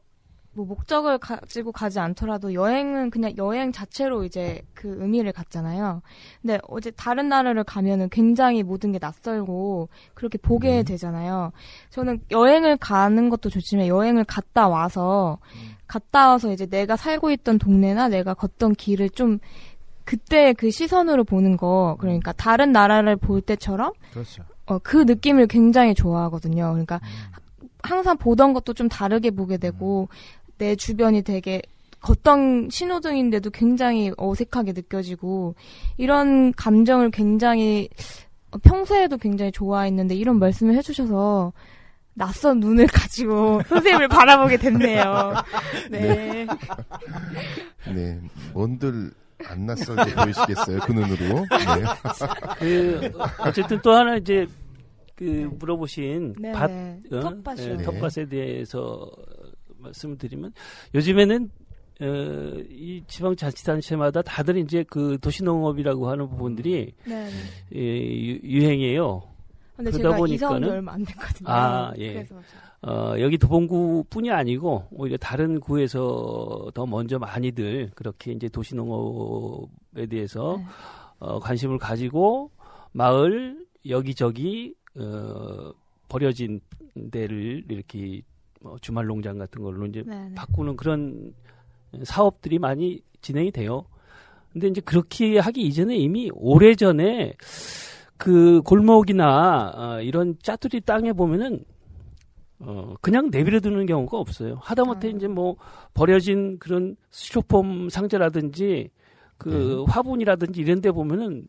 [0.58, 6.02] 뭐 목적을 가지고 가지 않더라도 여행은 그냥 여행 자체로 이제 그 의미를 갖잖아요.
[6.42, 10.84] 근데 어제 다른 나라를 가면은 굉장히 모든 게 낯설고 그렇게 보게 네.
[10.84, 11.52] 되잖아요.
[11.92, 15.38] 저는 여행을 가는 것도 좋지만 여행을 갔다 와서
[15.86, 19.38] 갔다 와서 이제 내가 살고 있던 동네나 내가 걷던 길을 좀
[20.08, 24.42] 그때 그 시선으로 보는 거 그러니까 다른 나라를 볼 때처럼 그렇죠.
[24.66, 26.70] 어, 그 느낌을 굉장히 좋아하거든요.
[26.72, 27.02] 그러니까
[27.84, 30.08] 항상 보던 것도 좀 다르게 보게 되고
[30.58, 31.62] 내 주변이 되게
[32.00, 35.56] 걷던 신호등인데도 굉장히 어색하게 느껴지고
[35.98, 37.90] 이런 감정을 굉장히
[38.52, 41.52] 어, 평소에도 굉장히 좋아했는데 이런 말씀을 해주셔서
[42.14, 45.34] 낯선 눈을 가지고 선생님을 바라보게 됐네요.
[45.92, 46.48] 네.
[47.94, 48.22] 네.
[48.54, 49.12] 뭔들
[49.46, 50.80] 안 낯설게 보이시겠어요.
[50.80, 51.46] 그 눈으로.
[51.46, 51.86] 네.
[52.60, 54.48] 그 어쨌든 또 하나 이제
[55.16, 55.24] 그
[55.60, 56.52] 물어보신 네.
[56.52, 56.70] 밭
[57.12, 57.20] 어?
[57.20, 57.72] 텃밭이요.
[57.74, 57.84] 예, 네.
[57.84, 59.10] 텃밭에 대해서
[59.78, 60.54] 말씀을 드리면
[60.96, 61.50] 요즘에는
[62.00, 62.06] 어,
[62.70, 67.26] 이 지방자치단체마다 다들 이제 그 도시농업이라고 하는 부분들이 네.
[67.26, 67.32] 네.
[67.76, 69.24] 예, 유- 유행이에요.
[69.76, 71.50] 근데 그러다 보니까는- 얼마 안 됐거든요.
[71.50, 72.14] 아, 예.
[72.14, 72.36] 그래서
[72.82, 80.66] 어, 여기 도봉구뿐이 아니고 오히려 다른 구에서 더 먼저 많이들 그렇게 이제 도시농업에 대해서 네.
[81.20, 82.52] 어, 관심을 가지고
[82.92, 85.72] 마을 여기저기 어,
[86.08, 86.60] 버려진
[87.12, 88.22] 데를 이렇게
[88.62, 90.36] 뭐 주말 농장 같은 걸로 이제 네, 네.
[90.36, 91.34] 바꾸는 그런
[92.04, 93.86] 사업들이 많이 진행이 돼요.
[94.52, 97.34] 근데 이제 그렇게 하기 이전에 이미 오래 전에
[98.18, 101.64] 그 골목이나 어, 이런 짜투리 땅에 보면은
[102.60, 104.58] 어, 그냥 내버려 두는 경우가 없어요.
[104.62, 105.12] 하다못해 아.
[105.12, 105.58] 이제 뭐
[105.94, 108.90] 버려진 그런 스티로폼 상자라든지
[109.38, 109.92] 그 네.
[109.92, 111.48] 화분이라든지 이런 데 보면은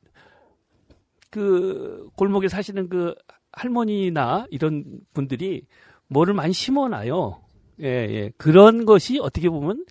[1.31, 3.14] 그 골목에 사시는 그
[3.53, 5.62] 할머니나 이런 분들이
[6.09, 7.40] 뭐를 많이 심어 놔요.
[7.83, 8.33] 예, 예.
[8.37, 9.85] 그런 것이 어떻게 보면,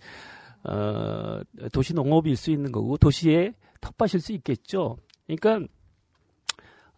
[0.64, 1.40] 어,
[1.72, 4.98] 도시 농업일 수 있는 거고, 도시의 텃밭일 수 있겠죠.
[5.26, 5.66] 그러니까,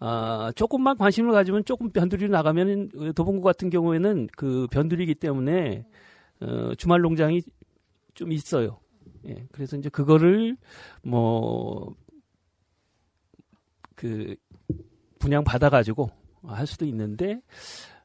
[0.01, 5.87] 아, 조금만 관심을 가지면 조금 변두리로 나가면 도봉구 같은 경우에는 그 변두리이기 때문에
[6.41, 7.43] 어, 주말 농장이
[8.15, 8.81] 좀 있어요.
[9.29, 10.57] 예, 그래서 이제 그거를
[11.03, 11.95] 뭐
[14.01, 14.35] 그
[15.19, 16.11] 분양 받아 가지고
[16.43, 17.43] 할 수도 있는데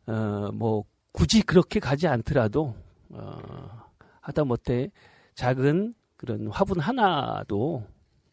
[0.08, 2.76] 어, 뭐 굳이 그렇게 가지 않더라도
[3.12, 3.40] 어,
[4.20, 4.92] 하다못해
[5.36, 7.86] 작은 그런 화분 하나도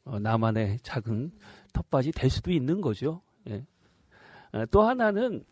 [0.05, 1.31] 어, 나만의 작은
[1.72, 3.22] 텃밭이 될 수도 있는 거죠.
[3.48, 3.64] 예.
[4.52, 5.44] 어, 또 하나는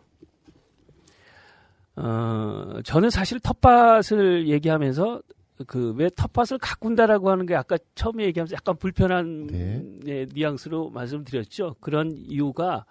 [1.97, 5.23] 어, 저는 사실 텃밭을 얘기하면서
[5.67, 9.85] 그 왜 텃밭을 가꾼다라고 하는 게 아까 처음에 얘기하면서 약간 불편한 네.
[10.07, 11.77] 예, 뉘앙스로 말씀드렸죠.
[11.81, 12.87] 그런 이유가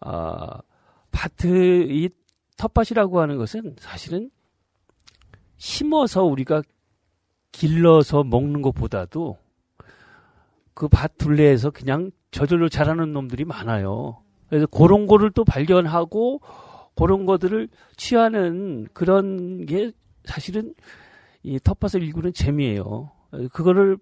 [0.00, 0.60] 아,
[1.10, 2.08] 밭의 이
[2.56, 4.30] 텃밭이라고 하는 것은 사실은
[5.56, 6.62] 심어서 우리가
[7.52, 9.36] 길러서 먹는 것보다도
[10.74, 14.22] 그 밭 둘레에서 그냥 저절로 자라는 놈들이 많아요.
[14.48, 16.40] 그래서 그런 거를 또 발견하고
[16.96, 19.92] 그런 것들을 취하는 그런 게
[20.24, 20.74] 사실은
[21.42, 23.10] 이 텃밭을 일구는 재미예요.
[23.52, 23.96] 그거를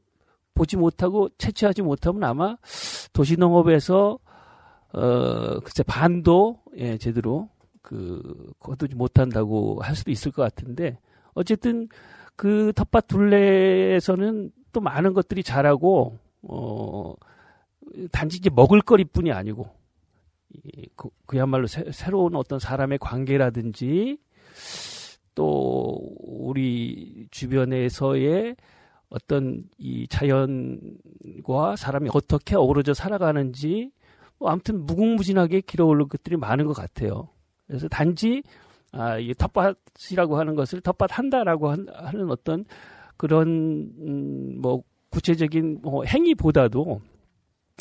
[0.54, 2.56] 보지 못하고 채취하지 못하면 아마
[3.12, 4.18] 도시농업에서
[4.92, 7.48] 어 글쎄 반도 예 제대로
[7.82, 10.98] 그 거두지 못한다고 할 수도 있을 것 같은데
[11.34, 11.88] 어쨌든
[12.36, 17.14] 그 텃밭 둘레에서는 또 많은 것들이 자라고 어
[18.12, 19.68] 단지 이제 먹을거리뿐이 아니고
[20.50, 24.18] 이, 그, 그야말로 새, 새로운 어떤 사람의 관계라든지
[25.34, 28.56] 또 우리 주변에서의
[29.10, 33.90] 어떤 이 자연과 사람이 어떻게 어우러져 살아가는지
[34.38, 37.28] 뭐 아무튼 무궁무진하게 길어오는 것들이 많은 것 같아요.
[37.66, 38.42] 그래서 단지
[38.92, 42.64] 아, 이 텃밭이라고 하는 것을 텃밭 한다라고 한, 하는 어떤
[43.16, 47.00] 그런 음, 뭐 구체적인 뭐 행위보다도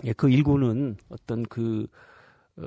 [0.06, 1.88] 예, 그 일구는 어떤 그
[2.58, 2.64] 어,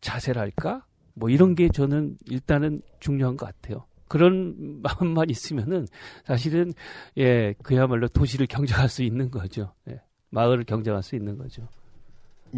[0.00, 0.84] 자세랄까
[1.14, 3.84] 뭐 이런 게 저는 일단은 중요한 것 같아요.
[4.08, 5.86] 그런 마음만 있으면은
[6.24, 6.72] 사실은
[7.16, 9.72] 예 그야말로 도시를 경작할 수 있는 거죠.
[9.88, 11.68] 예, 마을을 경작할 수 있는 거죠.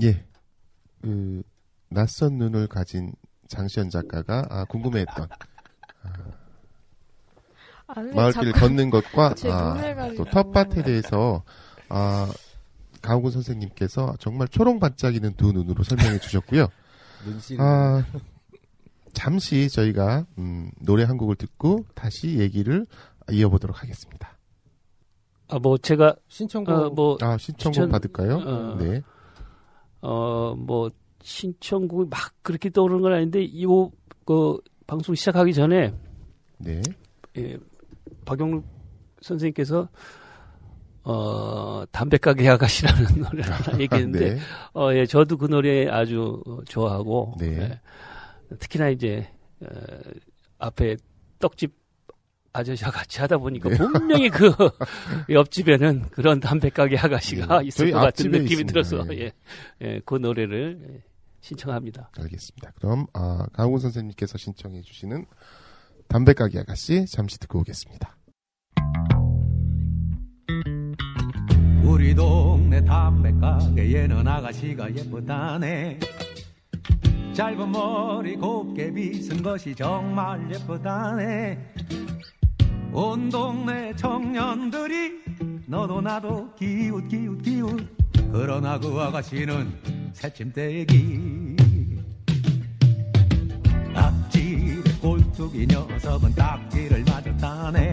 [0.02, 0.24] 예.
[1.00, 1.42] 그
[1.90, 3.12] 낯선 눈을 가진
[3.46, 5.28] 장시현 작가가 아, 궁금해했던
[7.86, 9.74] 아, 마을길을 자꾸 걷는 것과 제 아,
[10.16, 10.82] 또 텃밭에.
[10.82, 11.42] 대해서
[11.88, 12.30] 아,
[13.02, 16.68] 강훈 선생님께서 정말 초롱 반짝이는 두 눈으로 설명해 주셨고요.
[17.58, 18.04] 아,
[19.12, 22.86] 잠시 저희가 음, 노래 한 곡을 듣고 다시 얘기를
[23.30, 24.36] 이어보도록 하겠습니다.
[25.50, 28.36] 아 뭐 제가 신청곡 어 뭐 아, 신청곡 추천- 받을까요?
[28.36, 28.76] 어.
[28.78, 29.02] 네.
[30.00, 30.90] 어, 뭐,
[31.22, 33.90] 신청곡이 막 그렇게 떠오르는 건 아닌데, 이거,
[34.24, 35.92] 그, 방송 시작하기 전에,
[36.58, 36.80] 네.
[37.36, 37.58] 예,
[38.24, 38.64] 박용록
[39.20, 39.88] 선생님께서,
[41.10, 44.40] 어, 담배가게 아가씨라는 노래를 하나 얘기했는데, 네.
[44.74, 47.58] 어, 예, 저도 그 노래 아주 어, 좋아하고, 네.
[47.58, 49.26] 예, 특히나 이제,
[49.60, 49.68] 어,
[50.58, 50.96] 앞에
[51.38, 51.74] 떡집
[52.52, 53.76] 아저씨와 같이 하다 보니까 네.
[53.76, 54.50] 분명히 그
[55.30, 57.68] 옆집에는 그런 담배가게 아가씨가 네.
[57.68, 58.72] 있을 것 같은 앞집에 느낌이 있습니다.
[58.72, 59.18] 들어서, 예.
[59.20, 59.32] 예,
[59.80, 61.02] 예, 그 노래를 예,
[61.40, 62.10] 신청합니다.
[62.18, 62.72] 알겠습니다.
[62.80, 65.24] 그럼 아, 강훈 선생님께서 신청해 주시는
[66.08, 68.17] 담배가게 아가씨 잠시 듣고 오겠습니다.
[71.88, 75.98] 우리 동네 담배 가게에는 아가씨가 예쁘다네.
[77.32, 81.58] 짧은 머리 곱게 빗은 것이 정말 예쁘다네.
[82.92, 85.12] 온 동네 청년들이
[85.66, 87.88] 너도 나도 기웃 기웃 기웃.
[88.32, 91.56] 그러나 그 아가씨는 새침대기.
[93.94, 97.87] 앞집의 꼴뚜기 녀석은 딱지를 맞았다네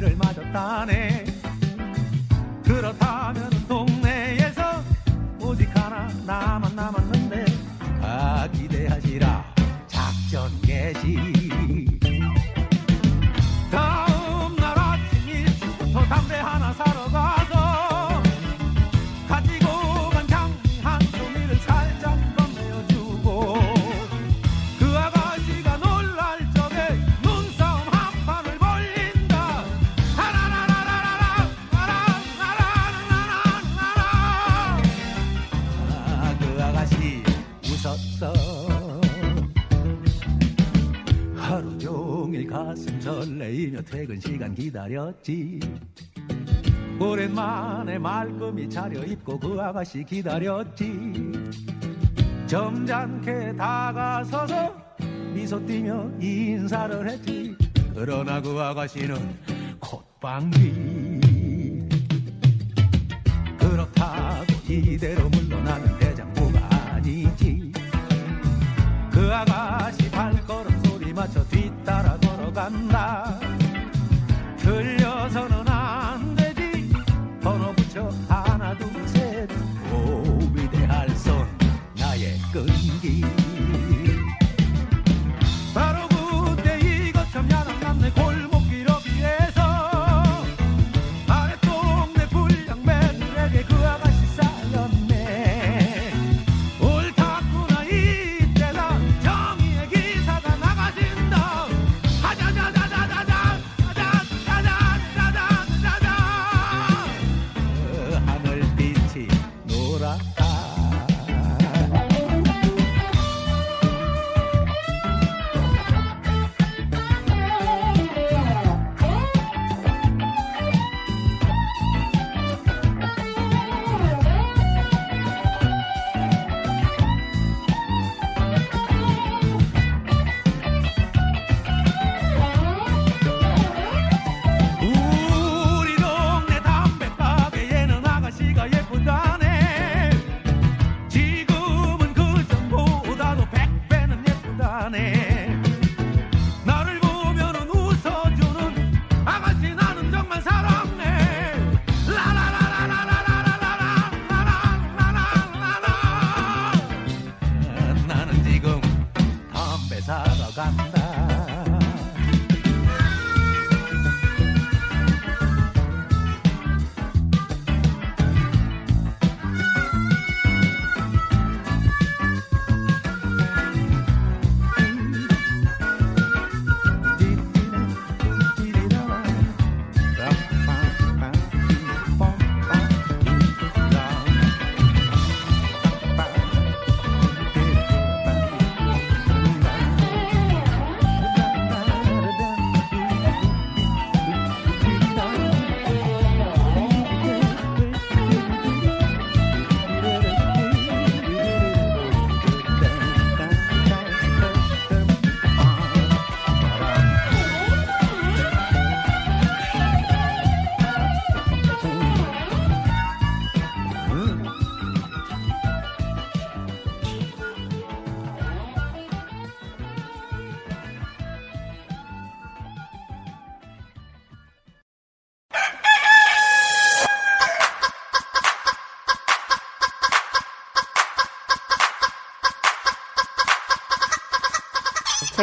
[0.00, 1.33] 를 맞았다네
[48.04, 51.32] 말끔히 차려입고 그 아가씨 기다렸지.
[52.46, 54.74] 점잖게 다가서서
[55.32, 57.56] 미소 띠며 인사를 했지.
[57.94, 59.16] 그러나 그 아가씨는
[59.80, 61.20] 콧방귀.
[63.58, 66.60] 그렇다고 이대로 물러나는 대장부가
[66.92, 67.72] 아니지.
[69.10, 73.40] 그 아가씨 발걸음 소리 맞춰 뒤따라 걸어간다.
[74.58, 75.53] 틀려서는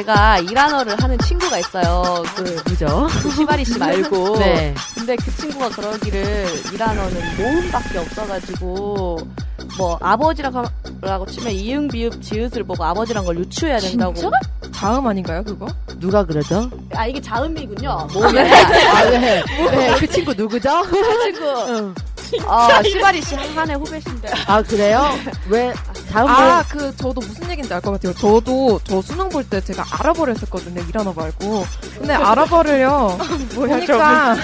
[0.01, 2.23] 제가 이란어를 하는 친구가 있어요.
[2.35, 3.07] 그, 누구죠?
[3.21, 4.37] 그 시바리 씨 말고.
[4.39, 4.73] 네.
[4.95, 9.19] 근데 그 친구가 그러기를 이란어는 모음밖에 없어가지고
[9.77, 10.63] 뭐 아버지라고
[11.01, 14.13] 라고 치면 이응 비읍 지읒을 보고 아버지란 걸 유추해야 된다고.
[14.15, 14.31] 진짜?
[14.71, 15.67] 자음 아닌가요, 그거?
[15.99, 16.69] 누가 그러죠?
[16.95, 17.89] 아 이게 자음이군요.
[17.89, 19.43] 아, 모음이 왜?
[19.71, 19.95] 왜?
[19.99, 20.81] 그 친구 누구죠?
[20.83, 21.93] 그 친구.
[22.47, 24.29] 아 시바리 씨 한해 후배신데.
[24.47, 25.09] 아, 그래요?
[25.49, 25.73] 왜?
[26.11, 28.13] 다음 아, 그, 저도 무슨 얘기인지 알 것 같아요.
[28.13, 31.65] 저도, 저 수능 볼 때 제가 아랍어를 했었거든요, 이란어 말고.
[31.97, 33.17] 근데 아랍어를요,
[33.55, 34.35] 보니까,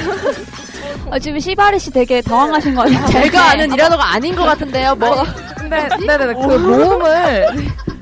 [1.11, 3.07] 아, 지금 시바리 씨 되게 당황하신 거 같아요.
[3.07, 4.95] 제가 아는 이란어가 아닌 것 같은데요.
[4.95, 5.23] 뭐?
[5.57, 7.47] 근데, 네네네, 그 모음을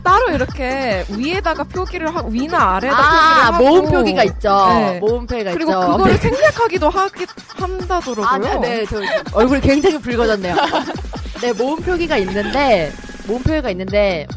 [0.06, 3.64] 따로 이렇게 위에다가 표기를 하고, 위나 아래에다 아, 표기를 하고.
[3.82, 4.66] 모음 표기가 있죠.
[4.70, 4.99] 네.
[4.99, 5.80] 모음 표기가 그리고 있죠.
[5.82, 7.26] 그거를 생략하기도 하기,
[7.56, 8.26] 한다더라고요.
[8.26, 8.86] 아, 네, 네.
[8.86, 9.01] 저
[9.34, 10.56] 얼굴이 굉장히 붉어졌네요.
[11.41, 12.93] 네, 모음 표기가 있는데,
[13.28, 14.28] 모음 표기가 있는데,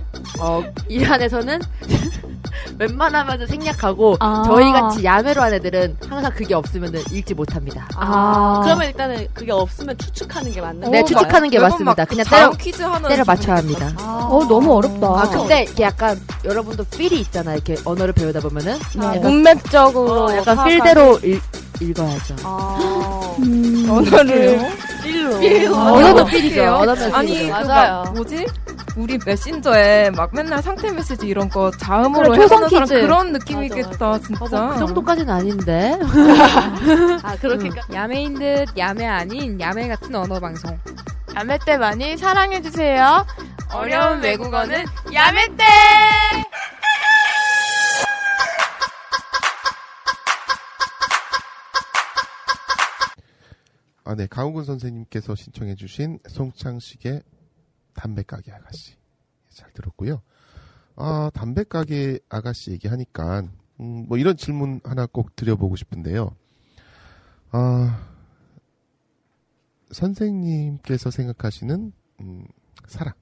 [0.41, 1.61] 어, 이 안에서는
[2.79, 4.43] 웬만하면 생략하고, 아.
[4.47, 7.89] 저희 같이 야매로 한 애들은 항상 그게 없으면 읽지 못합니다.
[7.97, 11.95] 아, 그러면 일단은 그게 없으면 추측하는 게 맞는 네, 어, 추측하는 게 맞습니다.
[11.97, 13.93] 막 그냥 때려, 퀴즈 하는 때려 맞춰야 합니다.
[13.99, 15.07] 어, 너무 어렵다.
[15.07, 17.57] 아, 근데 이게 약간, 여러분도 필이 있잖아요.
[17.57, 18.79] 이렇게 언어를 배우다 보면은.
[18.97, 19.07] 네.
[19.07, 21.43] 약간, 문맥적으로 어, 약간 필대로 읽,
[21.81, 22.37] 읽어야죠.
[22.45, 23.87] 아, 음.
[23.91, 24.61] 언어를.
[25.03, 25.77] 필로.
[25.77, 26.25] 아, 언어도?
[26.27, 26.63] 필이죠.
[27.13, 27.47] 아니, 필이죠.
[27.47, 28.03] 그 맞아요.
[28.05, 28.47] 막 뭐지?
[28.99, 32.89] 우리 메신저에 막 맨날 상태 메시지 이런 거 자음으로 그래, 해보는 사람.
[32.89, 34.45] 그런 느낌이겠다, 진짜.
[34.45, 35.97] 어, 뭐그 정도까지는 아닌데.
[37.23, 40.77] 아 그렇게 야매인 듯 야매 아닌 야매 같은 언어 방송.
[41.37, 43.25] 야매 때 많이 사랑해 주세요.
[43.73, 44.85] 어려운 외국어는
[45.15, 45.65] 야매 때!
[54.05, 54.27] 아, 네.
[54.27, 57.23] 강우근 선생님께서 신청해주신 송창식의
[57.99, 58.95] 담배 가게 아가씨.
[59.49, 60.23] 잘 들었고요.
[60.95, 63.41] 아, 담배 가게 아가씨 얘기하니까,
[63.81, 66.31] 음, 뭐 이런 질문 하나 꼭 드려보고 싶은데요.
[67.51, 68.09] 아,
[69.91, 72.47] 선생님께서 생각하시는, 음,
[72.87, 73.15] 사랑.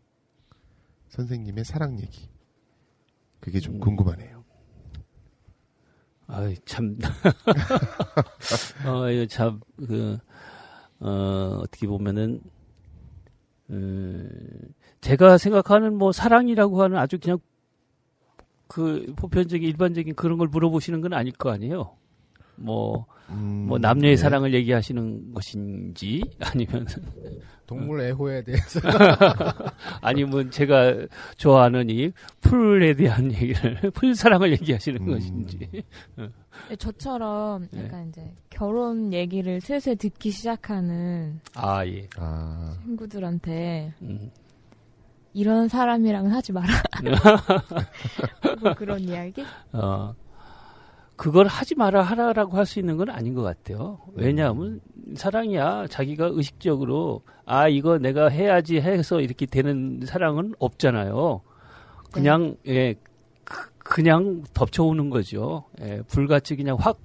[1.08, 2.28] 선생님의 사랑 얘기.
[3.40, 4.44] 그게 좀 궁금하네요.
[6.26, 6.98] 아이, 참.
[8.84, 10.18] 어, 이거 참, 그,
[11.00, 12.42] 어, 어떻게 보면은,
[13.70, 14.28] 음,
[15.00, 17.38] 제가 생각하는 뭐 사랑이라고 하는 아주 그냥
[18.68, 21.96] 그 보편적인 일반적인 그런 걸 물어보시는 건 아닐 거 아니에요.
[22.56, 24.22] 뭐, 뭐 남녀의 네.
[24.22, 26.86] 사랑을 얘기하시는 것인지 아니면
[27.66, 28.80] 동물 애호에 대해서
[30.00, 35.06] 아니면 제가 좋아하는 이 풀에 대한 얘기를 풀 사랑을 얘기하시는 음.
[35.06, 35.84] 것인지
[36.16, 36.28] 어.
[36.68, 37.84] 네, 저처럼 네.
[37.84, 42.08] 약간 이제 결혼 얘기를 슬슬 듣기 시작하는 아 예.
[42.16, 44.30] 아, 친구들한테 음.
[45.36, 46.66] 이런 사람이랑은 하지 마라.
[48.58, 49.44] 뭐 그런 이야기?
[49.70, 50.14] 어,
[51.16, 53.98] 그걸 하지 마라 하라라고 할 수 있는 건 아닌 것 같아요.
[54.14, 54.80] 왜냐하면
[55.14, 61.40] 사랑이야 자기가 의식적으로 아 이거 내가 해야지 해서 이렇게 되는 사랑은 없잖아요.
[62.12, 62.94] 그냥 예
[63.44, 65.64] 그- 그냥 덮쳐오는 거죠.
[65.80, 66.98] 예, 불같이 그냥 확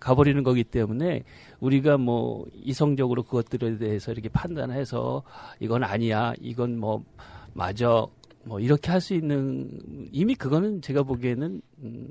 [0.00, 1.22] 가버리는 거기 때문에
[1.60, 5.22] 우리가 뭐 이성적으로 그것들에 대해서 이렇게 판단해서
[5.60, 7.04] 이건 아니야, 이건 뭐
[7.52, 8.06] 맞아,
[8.44, 9.68] 뭐 이렇게 할 수 있는
[10.10, 12.08] 이미 그거는 제가 보기에는 음,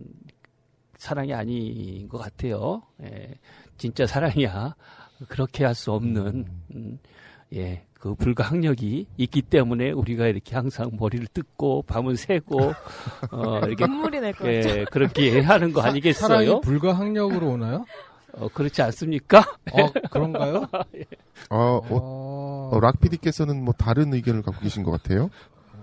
[1.02, 2.84] 사랑이 아닌 것 같아요.
[3.02, 3.34] 예,
[3.78, 4.76] 진짜 사랑이야
[5.30, 6.46] 그렇게 할 수 없는
[6.76, 7.00] 음,
[7.56, 7.86] 예.
[7.94, 12.74] 그 불가항력이 있기 때문에 우리가 이렇게 항상 머리를 뜯고 밤을 새고
[13.32, 14.86] 어 이렇게 눈물이 날것 예.
[14.92, 16.62] 그렇게 하는 거 사랑이 아니겠어요?
[16.62, 17.86] 불가항력으로 오나요?
[18.34, 19.40] 어, 그렇지 않습니까?
[19.74, 20.68] 어, 그런가요?
[21.50, 25.30] 어, 어, 어, 락 PD께서는 뭐 다른 의견을 갖고 계신 것 같아요.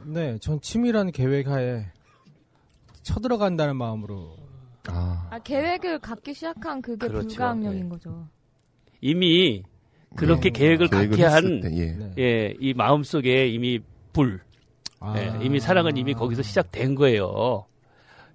[0.04, 1.86] 네, 전 치밀한 계획하에
[3.02, 4.47] 쳐들어간다는 마음으로.
[4.88, 7.28] 아, 아, 계획을 갖기 시작한 그게 그렇죠.
[7.28, 7.88] 불가항력인 예.
[7.88, 8.28] 거죠.
[9.00, 9.62] 이미
[10.16, 10.58] 그렇게 네.
[10.58, 11.92] 계획을 갖게 했을 한 때, 예.
[11.92, 12.12] 네.
[12.18, 13.78] 예, 이 마음 속에 이미
[14.12, 14.40] 불,
[15.00, 15.14] 아.
[15.18, 17.66] 예, 이미 사랑은 이미 거기서 시작된 거예요.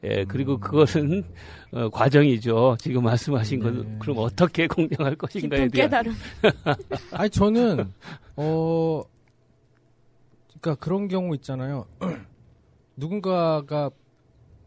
[0.03, 0.25] 예, 음.
[0.27, 1.23] 그리고 그것은
[1.71, 2.77] 어, 과정이죠.
[2.79, 3.65] 지금 말씀하신 네.
[3.65, 6.13] 건 그럼 어떻게 공략할 것인가에 대한 깨달음.
[7.11, 7.91] 아니 저는
[8.35, 9.01] 어
[10.61, 11.85] 그러니까 그런 경우 있잖아요.
[12.95, 13.89] 누군가가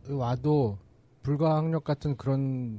[0.08, 0.78] 와도
[1.26, 2.78] 불가항력 같은 그런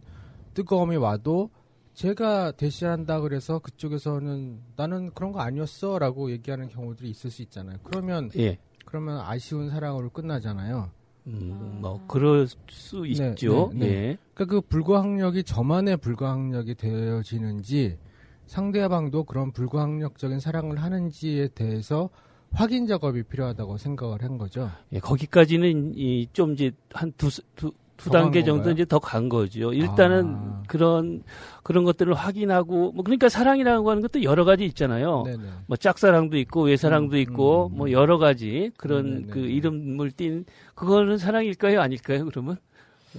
[0.53, 1.49] 뜨거움이 와도
[1.93, 7.77] 제가 대시한다 그래서 그쪽에서는 나는 그런 거 아니었어라고 얘기하는 경우들이 있을 수 있잖아요.
[7.83, 8.57] 그러면 예.
[8.85, 10.89] 그러면 아쉬운 사랑으로 끝나잖아요.
[11.27, 13.71] 음, 뭐 그럴 수 네, 있죠.
[13.73, 13.85] 네, 네.
[13.87, 14.17] 예.
[14.33, 17.97] 그러니까 그 불가항력이 저만의 불가항력이 되어지는지
[18.45, 22.09] 상대방도 그런 불가항력적인 사랑을 하는지에 대해서
[22.51, 24.69] 확인 작업이 필요하다고 생각을 한 거죠.
[24.93, 28.73] 예, 거기까지는 이 좀 이제 한두 두 두 단계 정도 건가요?
[28.73, 29.73] 이제 더 간 거죠.
[29.73, 30.63] 일단은 아.
[30.67, 31.23] 그런
[31.63, 35.23] 그런 것들을 확인하고 뭐 그러니까 사랑이라고 하는 것도 여러 가지 있잖아요.
[35.25, 35.43] 네네.
[35.65, 37.77] 뭐 짝사랑도 있고 외사랑도 음, 있고 음, 음.
[37.77, 39.27] 뭐 여러 가지 그런 네네네.
[39.31, 40.45] 그 이름을 띤
[40.75, 42.57] 그거는 사랑일까요 아닐까요 그러면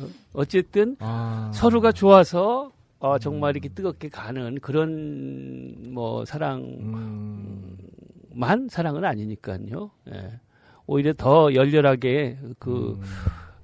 [0.01, 1.51] 어, 어쨌든 아.
[1.53, 2.71] 서로가 좋아서
[3.01, 8.69] 어, 정말 이렇게 뜨겁게 가는 그런 뭐 사랑만 음.
[8.69, 9.91] 사랑은 아니니까요.
[10.13, 10.41] 예.
[10.87, 13.03] 오히려 더 열렬하게 그 음.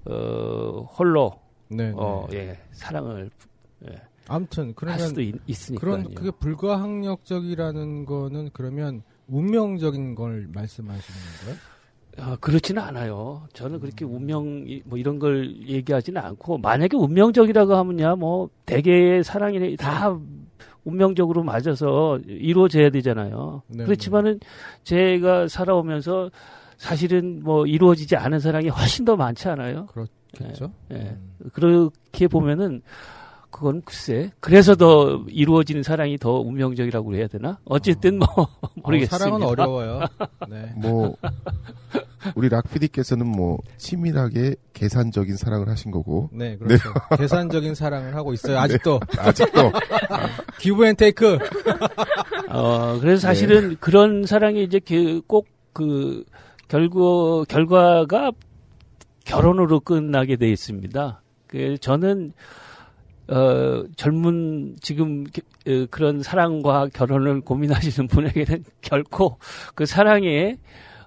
[0.07, 1.33] 어, 홀로
[1.69, 1.93] 네네.
[1.97, 3.31] 어, 예, 사랑을
[4.27, 5.81] 아무튼 할 그러면 수도 있, 있으니까요.
[6.03, 11.57] 그런 그게 불가항력적이라는 거는 그러면 운명적인 걸 말씀하시는 거예요?
[12.17, 13.47] 아, 그렇지는 않아요.
[13.55, 19.77] 저는 그렇게 운명 이- 뭐 이런 걸 얘기하지는 않고 만약에 운명적이라고 하면야 뭐 대개의 사랑이
[19.77, 20.17] 다
[20.85, 23.63] 운명적으로 맞아서 이루어져야 되잖아요.
[23.69, 24.39] 네, 그렇지만은
[24.85, 26.31] 제가 살아오면서
[26.77, 29.87] 사실은 뭐 이루어지지 않은 사랑이 훨씬 더 많지 않아요.
[29.87, 30.73] 그렇겠죠.
[30.93, 30.97] 예.
[30.97, 31.35] 음.
[31.53, 32.83] 그렇게 보면은
[33.55, 37.61] 그건 글쎄 그래서 더 이루어지는 사랑이 더 운명적이라고 해야 되나?
[37.65, 38.27] 어쨌든 뭐
[38.83, 39.15] 모르겠습니다.
[39.15, 40.01] 어, 사랑은 어려워요.
[40.51, 40.73] 네.
[40.75, 41.15] 뭐
[42.35, 46.31] 우리 락 PD께서는 뭐 치밀하게 계산적인 사랑을 하신 거고.
[46.33, 46.93] 네, 그렇죠.
[47.17, 48.59] 계산적인 사랑을 하고 있어요.
[48.59, 48.99] 아직도.
[49.15, 49.71] 네, 아직도.
[50.59, 51.39] Give and take.
[52.49, 54.81] 어, 그래서 사실은 그런 사랑이 이제
[55.29, 56.25] 꼭그
[56.69, 58.33] 결과 결과가
[59.25, 61.23] 결혼으로 끝나게 돼 있습니다.
[61.47, 62.33] 그 저는
[63.29, 69.39] 어 젊은 지금 게- 어, 그런 사랑과 결혼을 고민하시는 분에게는 결코
[69.75, 70.59] 그 사랑의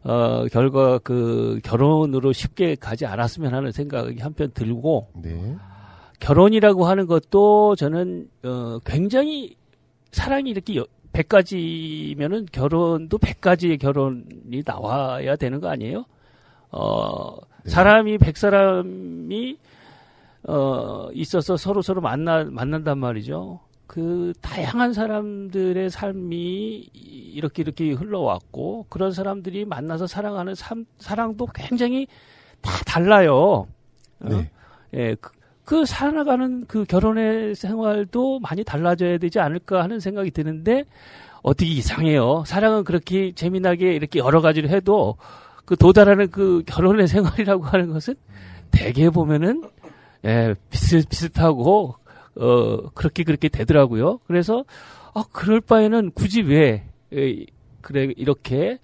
[0.03, 5.55] 어 결과 그 결혼으로 쉽게 가지 않았으면 하는 생각이 한편 들고 네.
[6.19, 9.55] 결혼이라고 하는 것도 저는 어 굉장히
[10.11, 10.81] 사랑이 이렇게
[11.17, 16.05] 100가지면은 결혼도 100가지의 결혼이 나와야 되는 거 아니에요?
[16.71, 19.57] 어, 사람이 100사람이
[20.47, 23.59] 어, 있어서 서로 서로 만나 만난단 말이죠.
[23.87, 32.07] 그 다양한 사람들의 삶이 이렇게 이렇게 흘러왔고 그런 사람들이 만나서 사랑하는 삶, 사랑도 굉장히
[32.61, 33.67] 다 달라요.
[34.19, 34.29] 어?
[34.29, 34.51] 네.
[34.93, 35.31] 예, 그,
[35.67, 40.85] 그 살아가는 그 결혼의 생활도 많이 달라져야 되지 않을까 하는 생각이 드는데
[41.41, 42.45] 어떻게 이상해요.
[42.47, 45.17] 사랑은 그렇게 재미나게 이렇게 여러 가지를 해도
[45.65, 48.15] 그 도달하는 그 결혼의 생활이라고 하는 것은
[48.71, 49.61] 대개 보면은
[50.23, 51.95] 예, 비슷 비슷하고
[52.37, 54.21] 어 그렇게 그렇게 되더라고요.
[54.25, 54.63] 그래서
[55.13, 57.45] 아 그럴 바에는 굳이 왜 에,
[57.87, 58.79] 그래 이렇게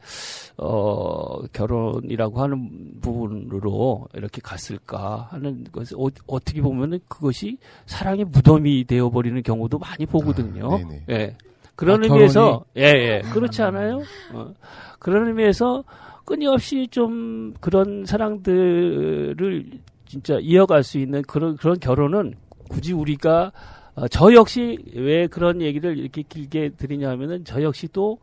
[0.56, 9.10] 어 결혼이라고 하는 부분으로 이렇게 갔을까 하는 것을 어, 어떻게 보면은 그것이 사랑의 무덤이 되어
[9.10, 10.74] 버리는 경우도 많이 보거든요.
[10.74, 10.80] 아.
[11.10, 11.36] 예.
[11.76, 13.22] 그런 아, 의미에서 예, 예.
[13.34, 14.04] 그렇지 않아요?
[14.32, 14.54] 어.
[14.99, 15.84] 그런 의미에서
[16.24, 19.66] 끊임없이 좀 그런 사랑들을
[20.06, 22.36] 진짜 이어갈 수 있는 그런 그런 결혼은
[22.70, 23.51] 굳이 우리가
[23.95, 28.20] 어, 저 역시 왜 그런 얘기를 이렇게 길게 드리냐면은 저 역시도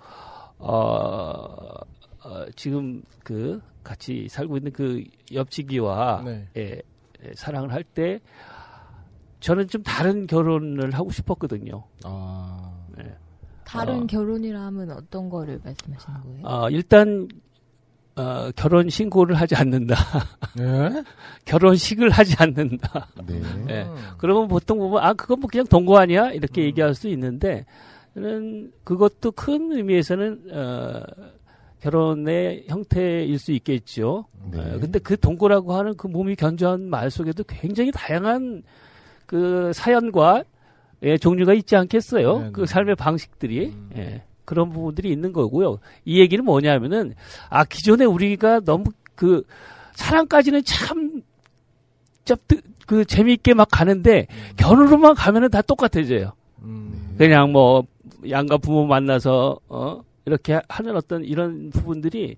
[0.60, 1.74] 어,
[2.22, 5.02] 어 지금 그 같이 살고 있는 그
[5.32, 6.48] 옆지기와 네.
[6.56, 6.82] 예,
[7.24, 8.20] 예, 사랑을 할 때
[9.40, 11.82] 저는 좀 다른 결혼을 하고 싶었거든요.
[12.04, 12.72] 아.
[13.02, 13.16] 예.
[13.64, 14.06] 다른 어.
[14.06, 16.46] 결혼이라 하면 어떤 거를 말씀하시는 거예요?
[16.46, 17.26] 어, 일단
[18.16, 19.94] 어, 결혼 신고를 하지 않는다.
[20.58, 21.02] 예?
[21.46, 23.08] 결혼식을 하지 않는다.
[23.26, 23.40] 네.
[23.70, 23.86] 예.
[24.18, 27.64] 그러면 보통 보면 아 그건 뭐 그냥 동거 아니야 이렇게 얘기할 수 있는데 저
[28.16, 31.02] 는 그것도 큰 의미에서는 어,
[31.80, 34.24] 결혼의 형태일 수 있겠죠.
[34.50, 34.58] 네.
[34.58, 38.62] 어, 근데 그 동거라고 하는 그 몸이 견주한 말 속에도 굉장히 다양한
[39.26, 40.42] 그 사연과
[41.02, 42.38] 예, 종류가 있지 않겠어요.
[42.38, 42.50] 네, 네.
[42.52, 43.90] 그 삶의 방식들이 음.
[43.96, 45.78] 예, 그런 부분들이 있는 거고요.
[46.04, 47.14] 이 얘기는 뭐냐면은
[47.48, 48.84] 아 기존에 우리가 너무
[49.14, 49.44] 그
[49.94, 51.22] 사랑까지는 참,
[52.24, 56.32] 참, 뜨- 그 재미있게 막 가는데 결혼으로만 가면은 다 똑같아져요.
[56.62, 57.14] 음.
[57.16, 57.84] 그냥 뭐
[58.28, 62.36] 양가 부모 만나서 어 이렇게 하는 어떤 이런 부분들이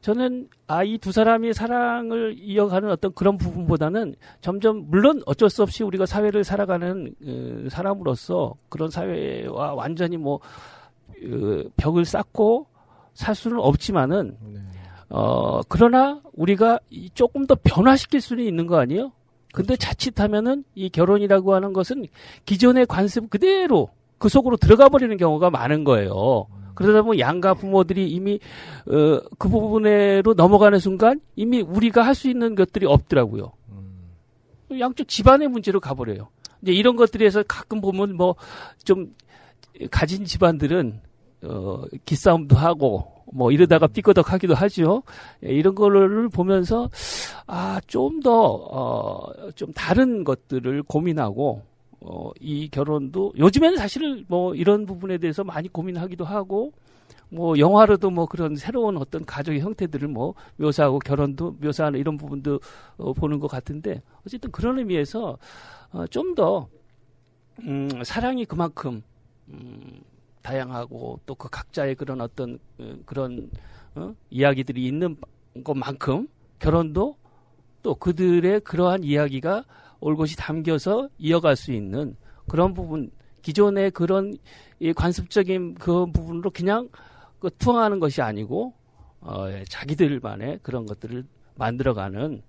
[0.00, 5.82] 저는 아 이 두 사람이 사랑을 이어가는 어떤 그런 부분보다는 점점 물론 어쩔 수 없이
[5.84, 12.66] 우리가 사회를 살아가는 어, 사람으로서 그런 사회와 완전히 뭐 어, 벽을 쌓고
[13.14, 14.60] 살 수는 없지만은 네.
[15.10, 19.12] 어 그러나 우리가 이 조금 더 변화시킬 수는 있는 거 아니에요?
[19.52, 19.86] 근데 그렇죠.
[19.86, 22.04] 자칫하면은 이 결혼이라고 하는 것은
[22.44, 23.88] 기존의 관습 그대로
[24.18, 26.46] 그 속으로 들어가 버리는 경우가 많은 거예요.
[26.74, 28.38] 그러다 보면 양가 부모들이 이미
[28.86, 33.52] 어, 그 부분으로 넘어가는 순간 이미 우리가 할 수 있는 것들이 없더라고요.
[33.70, 34.80] 음.
[34.80, 36.28] 양쪽 집안의 문제로 가버려요.
[36.62, 38.34] 이제 이런 것들에서 가끔 보면 뭐
[38.84, 39.14] 좀
[39.90, 41.00] 가진 집안들은
[41.44, 45.02] 어 기싸움도 하고 뭐 이러다가 삐거덕하기도 하죠.
[45.44, 46.88] 예, 이런 거를 보면서
[47.46, 51.62] 아 좀 더어좀 다른 것들을 고민하고
[52.00, 56.72] 어 이 결혼도 요즘에는 사실 뭐 이런 부분에 대해서 많이 고민하기도 하고
[57.30, 62.60] 뭐 영화로도 뭐 그런 새로운 어떤 가족의 형태들을 뭐 묘사하고 결혼도 묘사하는 이런 부분도
[62.96, 65.36] 어, 보는 것 같은데 어쨌든 그런 의미에서
[65.92, 66.68] 어, 좀더
[67.60, 69.02] 음, 사랑이 그만큼
[69.48, 70.00] 음,
[70.42, 73.50] 다양하고 또 그 각자의 그런 어떤 어, 그런
[73.94, 74.14] 어?
[74.30, 75.16] 이야기들이 있는
[75.64, 76.28] 것만큼
[76.58, 77.16] 결혼도
[77.82, 79.64] 또 그들의 그러한 이야기가
[80.00, 83.10] 올곧이 담겨서 이어갈 수 있는 그런 부분
[83.42, 84.36] 기존의 그런
[84.80, 86.88] 이 관습적인 그 부분으로 그냥
[87.38, 88.74] 그 투항하는 것이 아니고
[89.20, 91.24] 어, 예, 자기들만의 그런 것들을
[91.56, 92.42] 만들어가는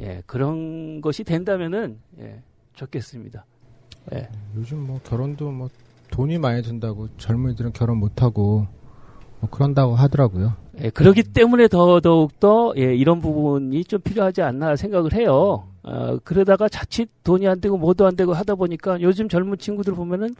[0.00, 2.42] 예, 그런 것이 된다면은 예,
[2.74, 3.44] 좋겠습니다.
[4.14, 4.28] 예.
[4.56, 5.68] 요즘 뭐 결혼도 뭐
[6.10, 8.66] 돈이 많이 든다고 젊은이들은 결혼 못 하고
[9.40, 10.54] 뭐 그런다고 하더라고요.
[10.80, 15.68] 예, 그렇기 때문에 더 더욱 더 예, 이런 부분이 좀 필요하지 않나 생각을 해요.
[15.84, 20.34] 어, 그러다가 자칫 돈이 안 되고 뭐도 안 되고 하다 보니까 요즘 젊은 친구들 보면은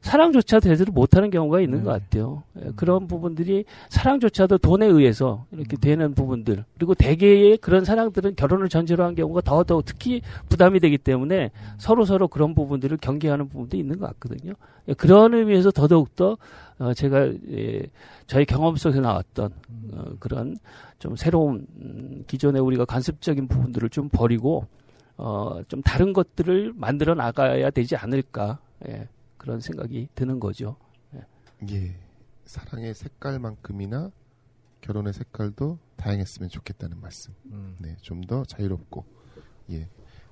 [0.00, 1.84] 사랑조차 제대로 못하는 경우가 있는 네.
[1.84, 2.42] 것 같아요.
[2.64, 9.04] 예, 그런 부분들이 사랑조차도 돈에 의해서 이렇게 되는 부분들 그리고 대개의 그런 사랑들은 결혼을 전제로
[9.04, 14.06] 한 경우가 더더욱 특히 부담이 되기 때문에 서로 서로 그런 부분들을 경계하는 부분도 있는 것
[14.06, 14.54] 같거든요.
[14.88, 16.38] 예, 그런 의미에서 더더욱 더
[16.78, 17.82] 어, 제가 예,
[18.26, 19.52] 저희 경험 속에서 나왔던
[19.92, 20.56] 어, 그런
[20.98, 24.66] 좀 새로운 음, 기존에 우리가 관습적인 부분들을 좀 버리고
[25.22, 28.58] 어, 좀 다른 것들을 만들어 나가야 되지 않을까
[28.88, 29.06] 예,
[29.36, 30.76] 그런 생각이 드는 거죠.
[31.70, 31.94] 예.
[32.46, 34.10] 사랑의 색깔만큼이나
[34.80, 37.34] 결혼의 색깔도 다양했으면 좋겠다는 말씀.
[37.52, 37.76] 음.
[37.78, 39.04] 네, 좀 더 자유롭고
[39.72, 39.86] 예,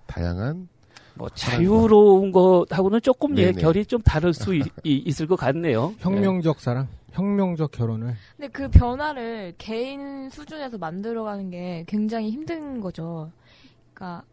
[0.07, 0.69] 다양한
[1.17, 3.61] 뭐 자유로운 것하고는 조금 예, 네네.
[3.61, 5.95] 결이 좀 다를 수 있, 을 것 같네요.
[6.01, 13.31] 혁명적 사랑, 혁명적 결혼을 근데 그 변화를 개인 수준에서 만들어가는 게 굉장히 힘든 거죠.
[13.93, 14.25] 그러니까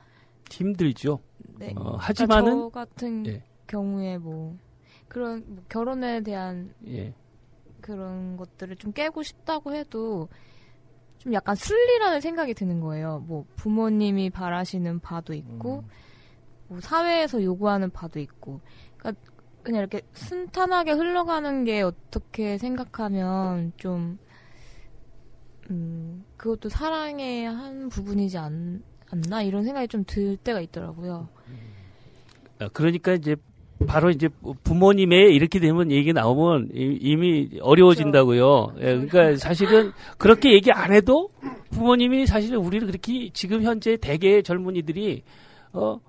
[0.50, 1.20] 힘들죠.
[1.58, 1.68] 네.
[1.70, 3.44] 어, 그러니까 하지만은 저 같은 예.
[3.68, 4.58] 경우에 뭐
[5.08, 7.14] 그런 뭐 결혼에 대한 예.
[7.82, 10.28] 그런 것들을 좀 깨고 싶다고 해도
[11.20, 13.24] 좀 약간 순리라는 생각이 드는 거예요.
[13.28, 15.84] 뭐 부모님이 바라시는 바도 있고
[16.68, 18.62] 뭐 사회에서 요구하는 바도 있고
[18.98, 19.22] 그러니까
[19.64, 24.20] 그냥 이렇게 순탄하게 흘러가는 게 어떻게 생각하면 좀
[25.70, 28.84] 음, 그것도 사랑의 한 부분이지 않,
[29.24, 31.28] 않나 이런 생각이 좀 들 때가 있더라고요.
[32.62, 33.36] 어, 그러니까 이제
[33.88, 34.30] 바로 이제
[34.64, 38.74] 부모님의 이렇게 되면 얘기 나오면 이- 이미 어려워진다고요.
[38.78, 41.30] 예, 그러니까 사실은 그렇게 얘기 안 해도
[41.72, 45.24] 부모님이 사실은 우리를 그렇게 지금 현재 대개의 젊은이들이
[45.74, 46.00] 어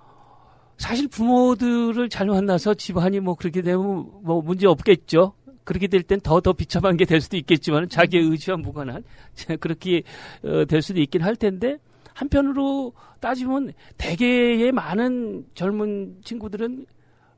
[0.78, 5.32] 사실 부모들을 잘 만나서 집안이 뭐 그렇게 되면 뭐 문제 없겠죠.
[5.64, 9.02] 그렇게 될 땐 더더 비참한 게 될 수도 있겠지만 자기의 의지와 무관한
[9.58, 10.02] 그렇게
[10.44, 11.78] 어, 될 수도 있긴 할 텐데
[12.16, 16.86] 한편으로 따지면 대개의 많은 젊은 친구들은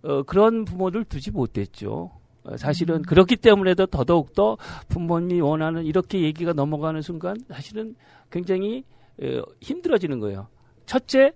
[0.03, 2.13] 어, 그런 부모를 두지 못했죠.
[2.45, 4.57] 어, 사실은 그렇기 때문에도 더더욱 더
[4.89, 7.97] 부모님이 원하는 이렇게 얘기가 넘어가는 순간 사실은
[8.31, 8.85] 굉장히
[9.21, 10.47] 어, 힘들어지는 거예요.
[10.87, 11.33] 첫째,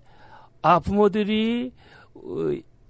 [0.61, 1.73] 아 부모들이
[2.13, 2.21] 어,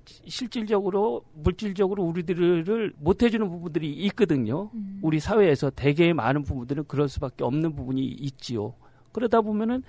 [0.05, 4.69] 실질적으로 물질적으로 우리들을 못 해주는 부분들이 있거든요.
[5.01, 8.75] 우리 사회에서 대개의 많은 부분들은 그럴 수밖에 없는 부분이 있지요.
[9.13, 9.81] 그러다 보면은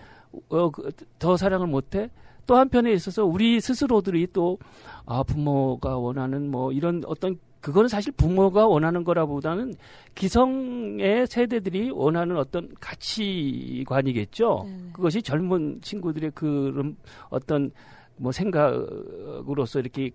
[0.48, 2.10] 어, 그, 더 사랑을 못해.
[2.46, 4.58] 또 한편에 있어서 우리 스스로들이 또,
[5.06, 9.74] 아, 부모가 원하는 뭐 이런 어떤, 그거는 사실 부모가 원하는 거라보다는
[10.14, 14.66] 기성의 세대들이 원하는 어떤 가치관이겠죠.
[14.92, 16.96] 그것이 젊은 친구들의 그런
[17.30, 17.70] 어떤
[18.16, 20.10] 뭐 생각으로서 이렇게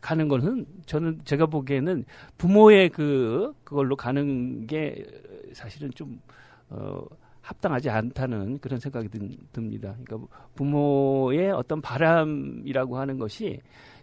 [0.00, 2.04] 가는 거는 저는 제가 보기에는
[2.38, 5.04] 부모의 그 그걸로 가는 게
[5.52, 6.20] 사실은 좀
[6.70, 7.02] 어,
[7.48, 9.96] 합당하지 않다는 그런 생각이 든, 듭니다.
[10.04, 13.60] 그러니까 부모의 어떤 바람이라고 하는 것이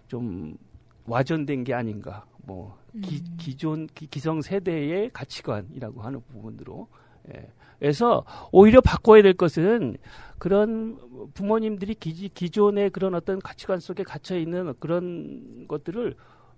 [0.08, 0.58] 좀
[1.06, 2.26] 와전된 게 아닌가.
[2.38, 6.88] 뭐 기, 기존 기, 기성 세대의 가치관이라고 하는 부분으로
[7.34, 7.52] 예.
[7.78, 9.98] 그래서 오히려 바꿔야 될 것은
[10.40, 10.98] 그런
[11.36, 16.16] 부모님들이 기, 기존의 그런 어떤 가치관 속에 갇혀 있는 그런 것들을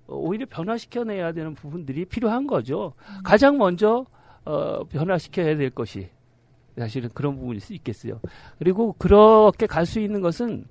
[0.08, 2.94] 오히려 변화시켜내야 되는 부분들이 필요한 거죠.
[3.26, 4.06] 가장 먼저
[4.46, 6.10] 어, 변화시켜야 될 것이
[6.78, 8.20] 사실은 그런 부분일 수 있겠어요.
[8.60, 10.66] 그리고 그렇게 갈 수 있는 것은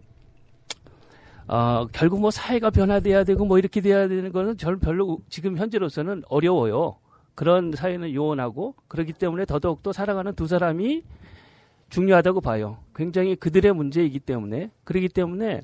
[1.49, 6.23] 어, 결국 뭐 사회가 변화돼야 되고 뭐 이렇게 돼야 되는 거는 절 별로 지금 현재로서는
[6.29, 6.97] 어려워요.
[7.35, 11.03] 그런 사회는 요원하고 그렇기 때문에 더더욱 더 사랑하는 두 사람이
[11.91, 12.79] 중요하다고 봐요.
[12.95, 15.63] 굉장히 그들의 문제이기 때문에 그렇기 때문에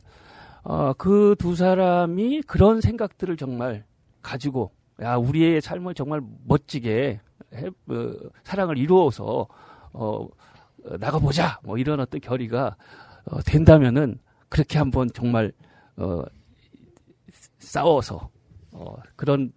[0.65, 3.85] 어, 그 두 사람이 그런 생각들을 정말
[4.23, 4.71] 가지고
[5.01, 7.21] 야 우리의 삶을 정말 멋지게
[7.55, 8.13] 해, 어,
[8.45, 9.49] 사랑을 이루어서
[9.93, 10.27] 어,
[10.85, 12.77] 어, 나가보자 뭐 이런 어떤 결의가
[13.25, 14.19] 어, 된다면은
[14.49, 15.53] 그렇게 한번 정말
[15.97, 16.23] 어,
[17.59, 18.29] 싸워서
[18.73, 19.53] 어, 그런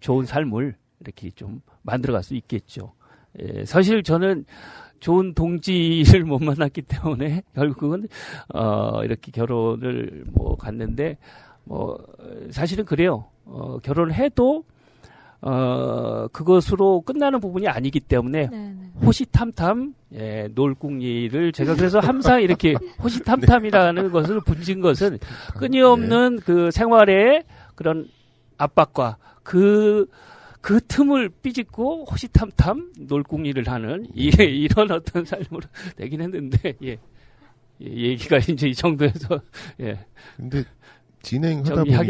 [0.00, 2.92] 좋은 삶을 이렇게 좀 만들어갈 수 있겠죠.
[3.40, 4.44] 예, 사실 저는
[5.00, 8.08] 좋은 동지를 못 만났기 때문에 결국은
[8.54, 11.18] 어, 이렇게 결혼을 뭐 갔는데
[11.64, 12.04] 뭐
[12.50, 13.26] 사실은 그래요.
[13.44, 14.64] 어, 결혼을 해도
[15.40, 18.48] 어, 그것으로 끝나는 부분이 아니기 때문에
[19.04, 25.18] 호시탐탐 예, 놀궁리를 제가 그래서 항상 이렇게 호시탐탐이라는 것을 분진 것은
[25.58, 28.08] 끊임없는 그 생활의 그런
[28.56, 30.06] 압박과 그,
[30.60, 35.60] 그 틈을 삐짓고 호시탐탐 놀궁리를 하는 이, 이런 어떤 삶으로
[35.96, 36.98] 되긴 했는데, 예.
[37.80, 39.40] 예, 얘기가 이제 이 정도에서,
[39.80, 39.98] 예.
[40.36, 40.64] 근데
[41.22, 42.02] 진행하다 보니까.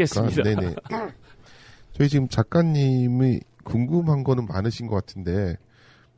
[0.43, 0.75] 네네.
[1.99, 5.57] 저희 지금 작가님이 궁금한 거는 많으신 것 같은데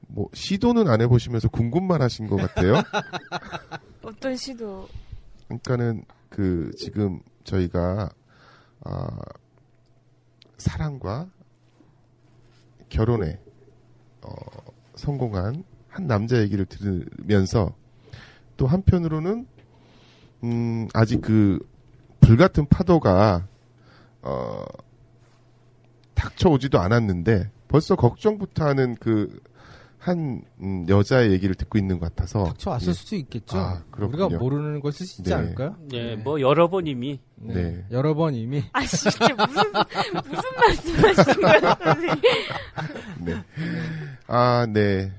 [0.10, 2.76] 뭐 시도는 안 해보시면서 궁금만 하신 것 같아요.
[4.04, 4.88] 어떤 시도
[5.48, 8.12] 그러니까는 그 지금 저희가
[8.84, 9.08] 아
[10.60, 11.28] 사랑과
[12.90, 13.40] 결혼에
[14.22, 14.36] 어
[14.94, 17.74] 성공한 한 남자 얘기를 들으면서
[18.56, 19.48] 또 한편으로는
[20.44, 21.58] 음 아직 그
[22.20, 23.48] 불같은 파도가
[24.22, 24.64] 어
[26.22, 32.94] 닥쳐오지도 않았는데 벌써 걱정부터 하는 그한 음, 여자의 얘기를 듣고 있는 것 같아서 닥쳐왔을 예.
[32.94, 33.58] 수도 있겠죠.
[33.58, 33.84] 아.
[33.98, 35.34] 우리가 모르는 수 있지 네.
[35.34, 35.76] 않을까요?
[35.94, 37.84] 예, 뭐 여러 번 이미 네.
[37.92, 38.64] 여러 번 이미.
[38.72, 39.64] 아 진짜 무슨
[40.26, 42.22] 무슨 말씀하시는 거예요, 선생님?
[43.26, 43.44] 네.
[44.28, 45.12] 아, 네.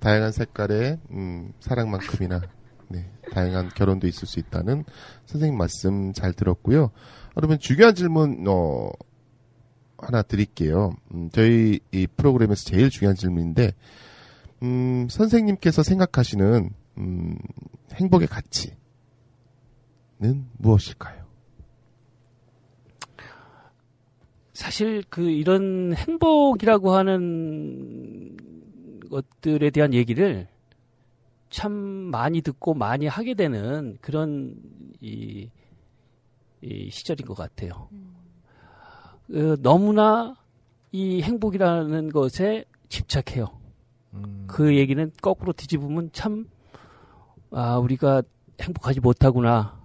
[0.00, 2.42] 다양한 색깔의 음, 사랑만큼이나
[2.88, 4.84] 네, 다양한 결혼도 있을 수 있다는
[5.24, 6.90] 선생님 말씀 잘 들었고요.
[7.34, 8.90] 그러면 중요한 질문 어
[9.98, 10.94] 하나 드릴게요.
[11.12, 13.72] 음, 저희 이 프로그램에서 제일 중요한 질문인데
[14.62, 17.38] 음, 선생님께서 생각하시는 음,
[17.94, 18.76] 행복의 가치는
[20.58, 21.26] 무엇일까요?
[24.52, 28.36] 사실 그 이런 행복이라고 하는
[29.10, 30.48] 것들에 대한 얘기를
[31.50, 34.54] 참 많이 듣고 많이 하게 되는 그런
[35.00, 35.50] 이,
[36.62, 37.88] 이 시절인 것 같아요.
[39.32, 40.34] 어, 너무나
[40.92, 43.46] 이 행복이라는 것에 집착해요.
[44.46, 46.46] 그 얘기는 거꾸로 뒤집으면 참,
[47.50, 48.22] 아, 우리가
[48.60, 49.78] 행복하지 못하구나.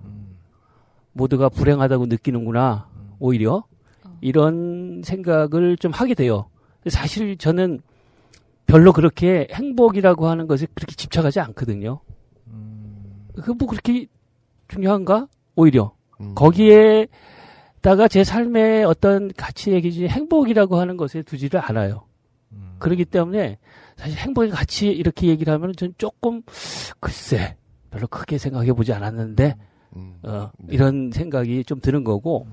[1.13, 2.87] 모두가 불행하다고 느끼는구나.
[3.19, 3.63] 오히려.
[4.21, 6.49] 이런 생각을 좀 하게 돼요.
[6.87, 7.79] 사실 저는
[8.67, 11.99] 별로 그렇게 행복이라고 하는 것에 그렇게 집착하지 않거든요.
[13.43, 14.05] 그 뭐 그렇게
[14.67, 15.27] 중요한가?
[15.55, 15.91] 오히려.
[16.35, 17.07] 거기에
[17.81, 22.05] 다가 제 삶의 어떤 가치의 기준이 행복이라고 하는 것에 두지를 않아요.
[22.79, 23.57] 그렇기 때문에
[23.95, 26.41] 사실 행복의 가치 이렇게 얘기를 하면 전 조금
[26.99, 27.57] 글쎄
[27.89, 29.55] 별로 크게 생각해 보지 않았는데
[30.23, 32.47] 어, 이런 생각이 좀 드는 거고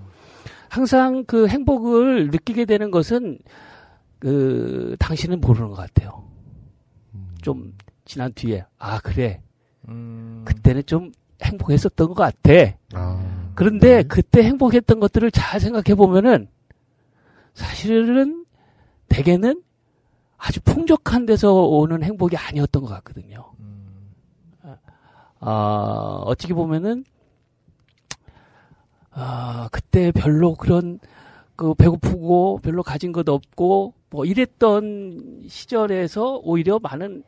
[0.68, 3.39] 항상 그 행복을 느끼게 되는 것은
[4.18, 6.24] 그 당신은 모르는 것 같아요.
[7.41, 7.72] 좀
[8.05, 9.41] 지난 뒤에 아 그래.
[10.45, 11.12] 그때는 좀
[11.43, 12.53] 행복했었던 것 같아.
[13.59, 16.47] 그런데 그때 행복했던 것들을 잘 생각해 보면은
[17.55, 18.47] 사실은
[19.09, 19.65] 대개는
[20.37, 23.53] 아주 풍족한 데서 오는 행복이 아니었던 것 같거든요.
[25.41, 27.05] 아, 어떻게 보면은
[29.11, 31.01] 아, 그때 별로 그런
[31.57, 37.25] 그 배고프고 별로 가진 것 없고 뭐 이랬던 시절에서 오히려 많은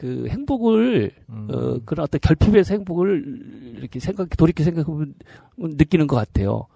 [0.00, 5.12] 그 행복을 어 그런 어떤 결핍에서 행복을 이렇게 생각 돌이켜 생각하면
[5.58, 6.68] 느끼는 것 같아요.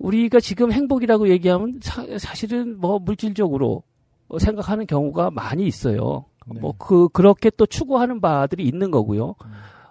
[0.00, 3.84] 우리가 지금 행복이라고 얘기하면 사, 사실은 뭐 물질적으로
[4.36, 6.24] 생각하는 경우가 많이 있어요.
[6.44, 9.36] 뭐그 그렇게 또 추구하는 바들이 있는 거고요.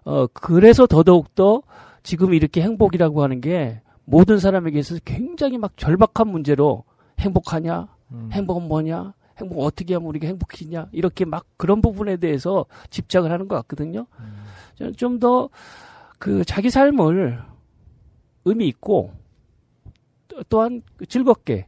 [0.04, 1.62] 어 그래서 더더욱 더
[2.04, 6.84] 지금 이렇게 행복이라고 하는 게 모든 사람에게 있어서 굉장히 막 절박한 문제로
[7.20, 7.88] 행복하냐,
[8.34, 13.56] 행복은 뭐냐, 행복 어떻게 하면 우리가 행복해지냐 이렇게 막 그런 부분에 대해서 집착을 하는 것
[13.56, 14.06] 같거든요.
[14.76, 15.50] 저는 좀 더
[16.20, 17.42] 그 자기 삶을
[18.46, 19.12] 의미 있고
[20.30, 21.68] 또- 또한 그 즐겁게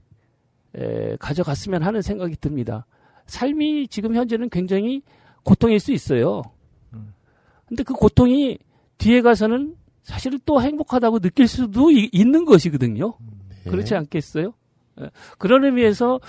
[0.76, 2.86] 에, 가져갔으면 하는 생각이 듭니다.
[3.28, 5.02] 삶이 지금 현재는 굉장히
[5.44, 6.42] 고통일 수 있어요.
[7.66, 8.58] 근데 그 고통이
[8.98, 13.14] 뒤에 가서는 사실 또 행복하다고 느낄 수도 이- 있는 것이거든요.
[13.72, 14.54] 그렇지 않겠어요?
[15.02, 15.10] 예.
[15.38, 16.20] 그런 의미에서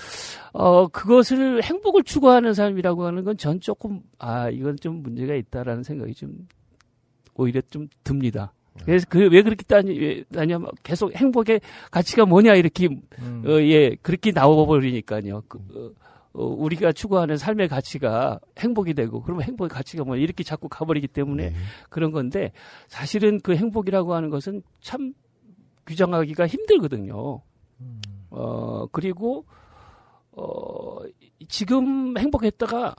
[0.53, 6.13] 어 그것을 행복을 추구하는 삶이라고 하는 건 전 조금 아 이건 좀 문제가 있다라는 생각이
[6.13, 6.47] 좀
[7.35, 8.53] 오히려 좀 듭니다.
[8.85, 9.63] 그래서 그 왜 그렇게
[9.99, 11.61] 왜 따냐면 계속 행복의
[11.91, 12.87] 가치가 뭐냐 이렇게
[13.45, 15.43] 어, 예 그렇게 나와 버리니까요.
[15.47, 15.91] 그, 어,
[16.39, 21.53] 어, 우리가 추구하는 삶의 가치가 행복이 되고 그러면 행복의 가치가 뭐냐 이렇게 자꾸 가버리기 때문에
[21.89, 22.51] 그런 건데
[22.87, 25.13] 사실은 그 행복이라고 하는 것은 참
[25.87, 27.41] 규정하기가 힘들거든요.
[28.29, 29.45] 어 그리고
[30.31, 30.97] 어
[31.47, 32.95] 지금 행복했다가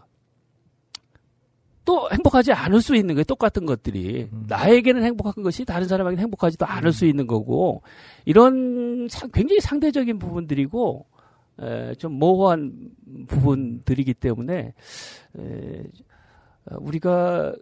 [1.84, 3.24] 또 행복하지 않을 수 있는 거예요.
[3.24, 7.82] 똑같은 것들이 나에게는 행복한 것이 다른 사람에게는 행복하지도 않을 수 있는 거고
[8.26, 11.06] 이런 상- 굉장히 상대적인 부분들이고
[11.60, 12.90] 에, 좀 모호한
[13.26, 14.74] 부분들이기 때문에
[15.38, 15.82] 에,
[16.70, 17.54] 어, 우리가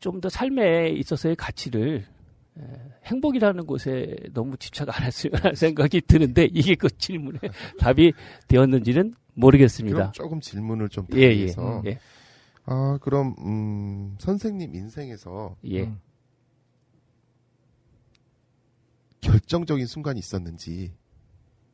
[0.00, 2.04] 좀 더 삶에 있어서의 가치를 에,
[3.06, 7.38] 행복이라는 곳에 너무 집착 안 했으면 하는 생각이 드는데 이게 그 질문에
[7.78, 8.12] 답이
[8.48, 9.96] 되었는지는 모르겠습니다.
[9.96, 11.46] 그럼 조금 질문을 좀 예, 예.
[11.46, 11.98] 드려서 예.
[12.64, 15.92] 아 그럼 음, 선생님 인생에서 예.
[19.20, 20.92] 결정적인 순간이 있었는지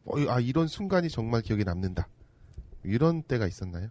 [0.04, 2.08] 어, 아 이런 순간이 정말 기억에 남는다
[2.84, 3.88] 이런 때가 있었나요?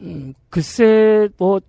[0.00, 1.60] 음, 글쎄 뭐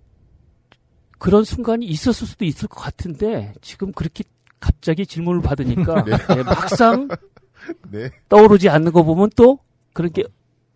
[1.22, 4.24] 그런 순간이 있었을 수도 있을 것 같은데 지금 그렇게
[4.58, 6.12] 갑자기 질문을 받으니까 네.
[6.36, 7.06] 예, 막상
[7.92, 8.10] 네.
[8.28, 9.60] 떠오르지 않는 거 보면 또
[9.92, 10.24] 그런 게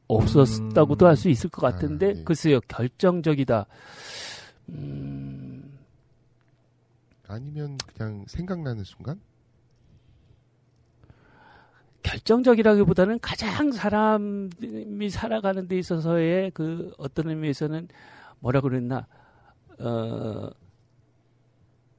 [0.06, 2.22] 없었다고도 할수 있을 것 같은데 아, 네.
[2.22, 3.66] 글쎄요 결정적이다.
[4.68, 5.78] 음,
[7.26, 9.20] 아니면 그냥 생각나는 순간?
[12.04, 17.88] 결정적이라기보다는 가장 사람이 살아가는 데 있어서의 그 어떤 의미에서는
[18.38, 19.08] 뭐라 그랬나
[19.78, 20.50] 어,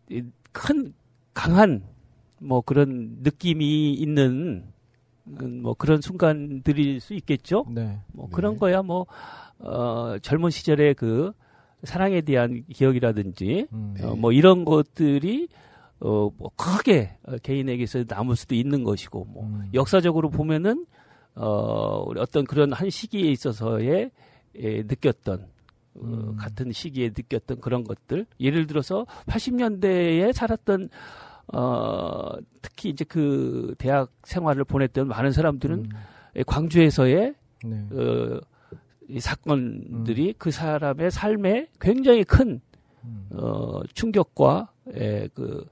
[0.09, 0.93] 이큰
[1.33, 1.83] 강한
[2.39, 4.65] 뭐 그런 느낌이 있는
[5.25, 7.65] 음, 뭐 그런 순간들일 수 있겠죠.
[7.69, 7.99] 네.
[8.13, 9.05] 뭐 그런 거야 뭐
[9.59, 11.33] 어, 젊은 시절에 그
[11.83, 13.95] 사랑에 대한 기억이라든지 음.
[14.01, 15.47] 어, 뭐 이런 것들이
[15.99, 19.69] 어, 뭐 크게 어, 개인에게서 남을 수도 있는 것이고 뭐 음.
[19.73, 20.85] 역사적으로 보면은
[21.35, 24.11] 어, 우리 어떤 그런 한 시기에 있어서의
[24.55, 25.47] 에, 느꼈던 어,
[26.01, 26.35] 음.
[26.37, 30.89] 같은 시기에 느꼈던 그런 것들 예를 들어서 80년대에 살았던
[31.53, 35.89] 어, 특히 이제 그 대학 생활을 보냈던 많은 사람들은 음.
[36.35, 37.33] 에, 광주에서의
[37.63, 37.87] 네.
[37.91, 38.39] 어,
[39.09, 40.33] 이 사건들이 음.
[40.37, 42.59] 그 사람의 삶에 굉장히 큰
[43.05, 43.29] 음.
[43.31, 45.65] 어, 충격과 에, 그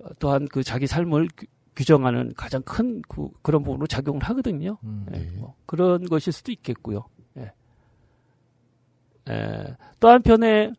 [0.00, 1.46] 어, 또한 그 자기 삶을 규-
[1.76, 4.78] 규정하는 가장 큰 그, 런 부분으로 작용을 하거든요.
[4.82, 5.06] 음.
[5.14, 5.30] 예, 네.
[5.38, 7.04] 뭐 그런 것일 수도 있겠고요.
[9.28, 9.32] 예.
[9.32, 10.72] 에, 또 한편에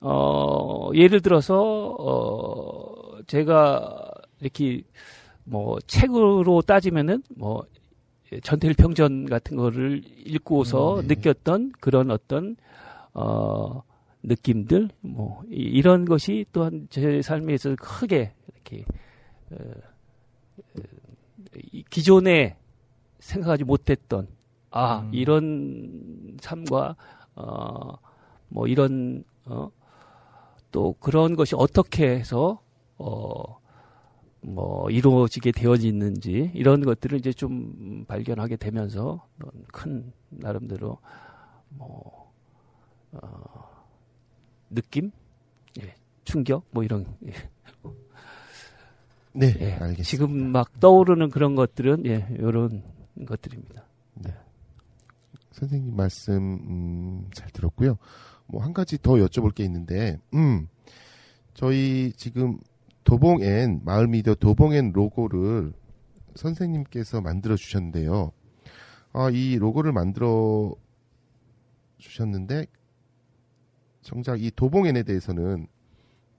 [0.00, 4.10] 어, 예를 들어서 어, 제가
[4.40, 4.82] 이렇게
[5.44, 7.64] 뭐 책으로 따지면은 뭐
[8.42, 11.14] 전태일 평전 같은 거를 읽고서 음, 네.
[11.16, 12.56] 느꼈던 그런 어떤
[13.12, 13.82] 어
[14.22, 18.84] 느낌들 뭐 이- 이런 것이 또한 제 삶에 있어서 크게 이렇게
[19.50, 19.56] 어,
[21.90, 22.56] 기존에
[23.18, 24.28] 생각하지 못했던
[24.70, 25.10] 아 음.
[25.12, 26.94] 이런 삶과
[27.36, 27.98] 어
[28.48, 29.70] 뭐 이런 어
[30.72, 32.60] 또 그런 것이 어떻게 해서
[32.98, 33.60] 어
[34.42, 39.26] 뭐 이루어지게 되어지는지 이런 것들을 이제 좀 발견하게 되면서
[39.72, 40.98] 큰 나름대로
[41.68, 42.32] 뭐
[43.12, 43.84] 어,
[44.70, 45.10] 느낌,
[45.82, 47.32] 예, 충격 뭐 이런 예,
[49.32, 50.02] 네, 예, 알겠습니다.
[50.04, 52.82] 지금 막 떠오르는 그런 것들은 예 이런
[53.26, 53.84] 것들입니다.
[55.52, 57.96] 선생님 말씀 음, 잘 들었고요.
[58.46, 60.68] 뭐 한 가지 더 여쭤볼 게 있는데, 음,
[61.54, 62.58] 저희 지금
[63.04, 65.72] 도봉엔 마을 미디어 도봉엔 로고를
[66.34, 68.32] 선생님께서 만들어 주셨는데요.
[69.12, 70.74] 아, 이 로고를 만들어
[71.98, 72.66] 주셨는데
[74.02, 75.66] 정작 이 도봉엔에 대해서는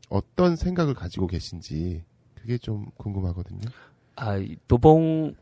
[0.09, 2.03] 어떤 생각을 가지고 계신지
[2.35, 3.69] 그게 좀 궁금하거든요.
[4.15, 5.35] 아, 이 도봉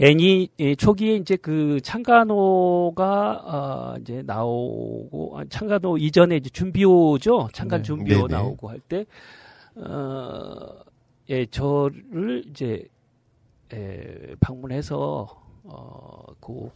[0.00, 7.48] 애니 예, 초기에 이제 그 창간호가 아, 이제 나오고 아, 창간호 이전에 이제 준비호죠.
[7.52, 7.82] 창간 네.
[7.86, 8.40] 준비호 네네.
[8.40, 9.04] 나오고 할 때
[9.76, 10.80] 어,
[11.30, 12.84] 예, 저를 이제
[13.72, 15.26] 에, 방문해서
[15.64, 16.68] 어, 그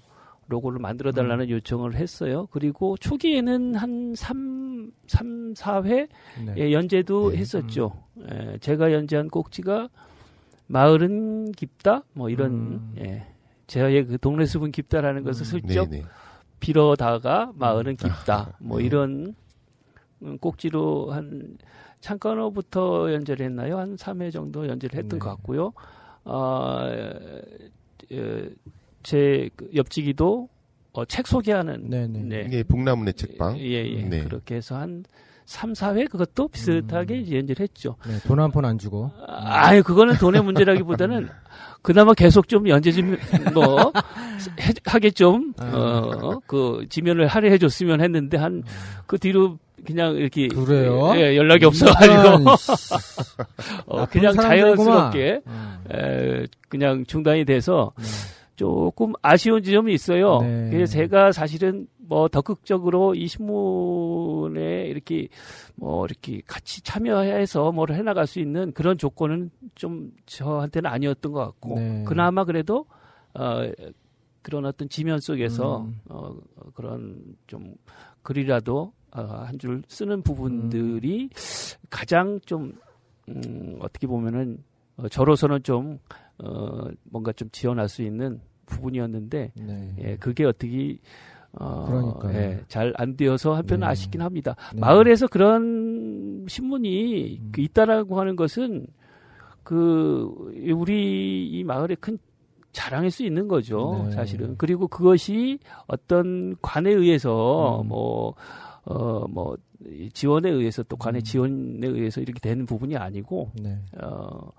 [0.49, 2.47] 로고를 만들어 달라는 요청을 했어요.
[2.53, 6.09] 그리고 초기에는 한 3, 3 4회
[6.47, 6.55] 네.
[6.59, 7.39] 예, 연재도 네.
[7.39, 7.93] 했었죠.
[8.31, 9.89] 예, 제가 연재한 꼭지가
[10.67, 12.95] 마을은 깊다 뭐 이런 음.
[12.99, 13.27] 예.
[13.67, 15.61] 제의 그 동네 숲은 깊다라는 것을 음.
[15.61, 16.05] 슬쩍 네네.
[16.61, 18.87] 빌어다가 마을은 깊다 아, 뭐 네.
[18.87, 19.35] 이런
[20.23, 21.59] 음, 꼭지로 한
[22.01, 23.79] 창간호부터 연재를 했나요?
[23.79, 25.25] 한 3회 정도 연재를 했던 네.
[25.25, 25.73] 것 같고요.
[26.25, 26.89] 아,
[28.13, 28.51] 에,
[29.03, 30.49] 제그 옆지기도
[30.93, 32.23] 어, 책 소개하는 네네.
[32.23, 32.45] 네.
[32.47, 33.59] 이게 북나무네 책방.
[33.59, 34.03] 예, 예.
[34.03, 34.25] 네.
[34.25, 35.05] 그렇게 해서 한
[35.47, 37.21] 3, 4회 그것도 비슷하게 음.
[37.21, 37.97] 이제 연재를 했죠.
[38.07, 39.13] 네, 돈한 푼 안 주고.
[39.29, 41.29] 아, 아유, 그거는 돈의 문제라기보다는
[41.83, 43.17] 그나마 계속 좀 연재 좀,
[43.55, 43.93] 뭐,
[44.61, 45.71] 해, 하게 좀, 아.
[45.73, 48.65] 어, 그, 지면을 할애해 줬으면 했는데, 한,
[49.07, 50.49] 그 뒤로 그냥 이렇게.
[50.49, 51.13] 그래요?
[51.15, 52.51] 예, 연락이 없어가지고.
[53.87, 54.35] 어, 그냥.
[54.35, 55.79] 자연스럽게, 음.
[55.93, 58.05] 에, 그냥 중단이 돼서 네.
[58.57, 60.41] 조금 아쉬운 지점이 있어요.
[60.41, 60.71] 네.
[60.73, 65.29] 그래서 제가 사실은 뭐 적극적으로 이 신문에 이렇게
[65.75, 71.75] 뭐 이렇게 같이 참여해서 뭘 해나갈 수 있는 그런 조건은 좀 저한테는 아니었던 것 같고
[71.77, 72.05] 네.
[72.07, 72.87] 그나마 그래도
[73.35, 73.69] 어
[74.43, 76.01] 그런 어떤 지면 속에서 음.
[76.09, 76.35] 어
[76.75, 77.75] 그런 좀
[78.23, 81.31] 글이라도 어, 한 줄 쓰는 부분들이
[81.91, 82.73] 가장 좀
[83.29, 84.63] 음, 어떻게 보면은
[84.97, 85.99] 어, 저로서는 좀
[86.39, 89.95] 어, 뭔가 좀 지원할 수 있는 부분이었는데 네.
[89.99, 90.99] 예, 그게 어떻게
[91.61, 92.19] 어.
[92.33, 93.87] 예, 잘안 되어서 한편 네.
[93.87, 94.55] 아쉽긴 합니다.
[94.75, 94.81] 네.
[94.81, 97.49] 마을에서 그런 신문이 음.
[97.53, 98.87] 그 있다라고 하는 것은
[99.63, 100.33] 그
[100.71, 102.19] 우리 이 마을의 큰
[102.73, 104.13] 자랑일 수 있는 거죠, 네.
[104.13, 104.57] 사실은.
[104.59, 107.89] 그리고 그것이 어떤 관에 의해서 음.
[107.89, 108.35] 뭐
[108.87, 111.25] 어, 뭐, 이 지원에 의해서 또 관의 음.
[111.25, 113.79] 지원에 의해서 이렇게 되는 부분이 아니고, 네.
[114.01, 114.53] 어,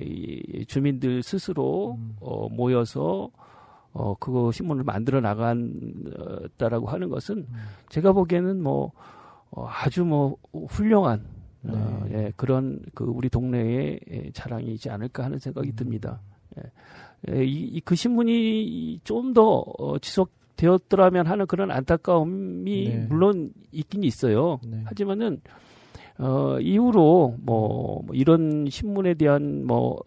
[0.00, 2.16] 이 주민들 스스로 음.
[2.20, 3.30] 어, 모여서
[3.92, 7.54] 어, 그거 신문을 만들어 나간다라고 하는 것은 음.
[7.88, 8.92] 제가 보기에는 뭐
[9.50, 10.36] 어, 아주 뭐
[10.68, 11.24] 훌륭한
[11.64, 12.12] 어, 네.
[12.26, 15.76] 예, 그런 그 우리 동네의 예, 자랑이지 않을까 하는 생각이 음.
[15.76, 16.20] 듭니다.
[16.58, 16.62] 예.
[17.36, 23.06] 예, 이, 이- 그 신문이 좀 더 어, 지속되었더라면 하는 그런 안타까움이 네.
[23.08, 24.58] 물론 있긴 있어요.
[24.66, 24.82] 네.
[24.86, 25.40] 하지만은
[26.18, 29.98] 어, 이후로 뭐, 뭐 이런 신문에 대한 뭐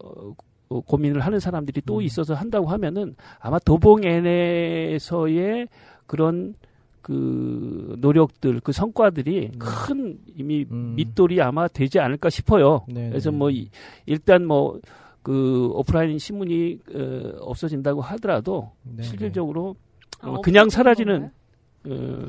[0.74, 2.02] 어, 고민을 하는 사람들이 또 음.
[2.02, 5.68] 있어서 한다고 하면은 아마 도봉엔에서의
[6.06, 6.54] 그런
[7.02, 12.84] 그 노력들, 그 성과들이 큰 이미 밑돌이 아마 되지 않을까 싶어요.
[12.88, 13.36] 네, 그래서 네.
[13.36, 13.68] 뭐 이-
[14.06, 14.80] 일단 뭐
[15.24, 19.74] 그 오프라인 신문이 어, 없어진다고 하더라도 네, 실질적으로
[20.20, 21.30] 아, 어, 그냥 사라지는
[21.86, 22.26] 어,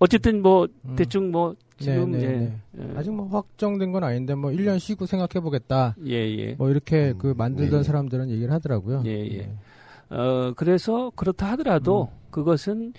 [0.00, 0.96] 어쨌든 뭐 음.
[0.96, 2.88] 대충 뭐 지금 네, 네, 예, 네.
[2.92, 2.98] 예.
[2.98, 5.94] 아직 뭐 확정된 건 아닌데 뭐 1년 쉬고 생각해 보겠다.
[6.06, 6.54] 예, 예.
[6.54, 7.84] 뭐 이렇게 음, 그 만들던 네.
[7.84, 9.02] 사람들은 얘기를 하더라고요.
[9.06, 9.50] 예, 예.
[10.10, 12.16] 어, 그래서 그렇다 하더라도 음.
[12.30, 12.92] 그것은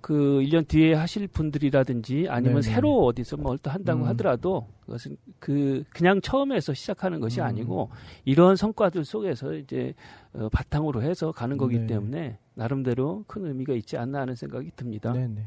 [0.00, 2.74] 그 1년 뒤에 하실 분들이라든지 아니면 네네.
[2.74, 4.08] 새로 어디서 뭘 또 한다고 음.
[4.08, 7.46] 하더라도 그것은 그 그냥 처음에서 시작하는 것이 음.
[7.46, 7.88] 아니고
[8.24, 9.94] 이런 성과들 속에서 이제
[10.34, 11.86] 어, 바탕으로 해서 가는 거기 네.
[11.86, 15.12] 때문에 나름대로 큰 의미가 있지 않나 하는 생각이 듭니다.
[15.12, 15.42] 네, 네.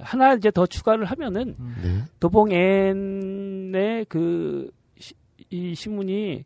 [0.00, 2.04] 하나 이제 더 추가를 하면은 네.
[2.20, 5.14] 도봉엔의 그, 시-
[5.50, 6.44] 이 신문이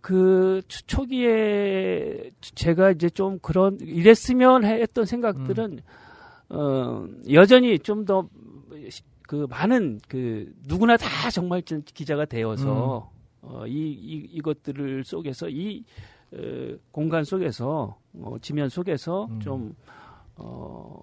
[0.00, 5.80] 그 초- 초기에 제가 이제 좀 그런, 이랬으면 했던 생각들은,
[6.50, 8.28] 어, 여전히 좀 더
[9.28, 13.10] 그 많은 그 누구나 다 정말 좀 기자가 되어서
[13.42, 15.82] 어, 이, 이, 이것들을 속에서 이
[16.32, 19.40] 어, 공간 속에서 어, 지면 속에서 음.
[19.40, 19.74] 좀
[20.36, 21.02] 어,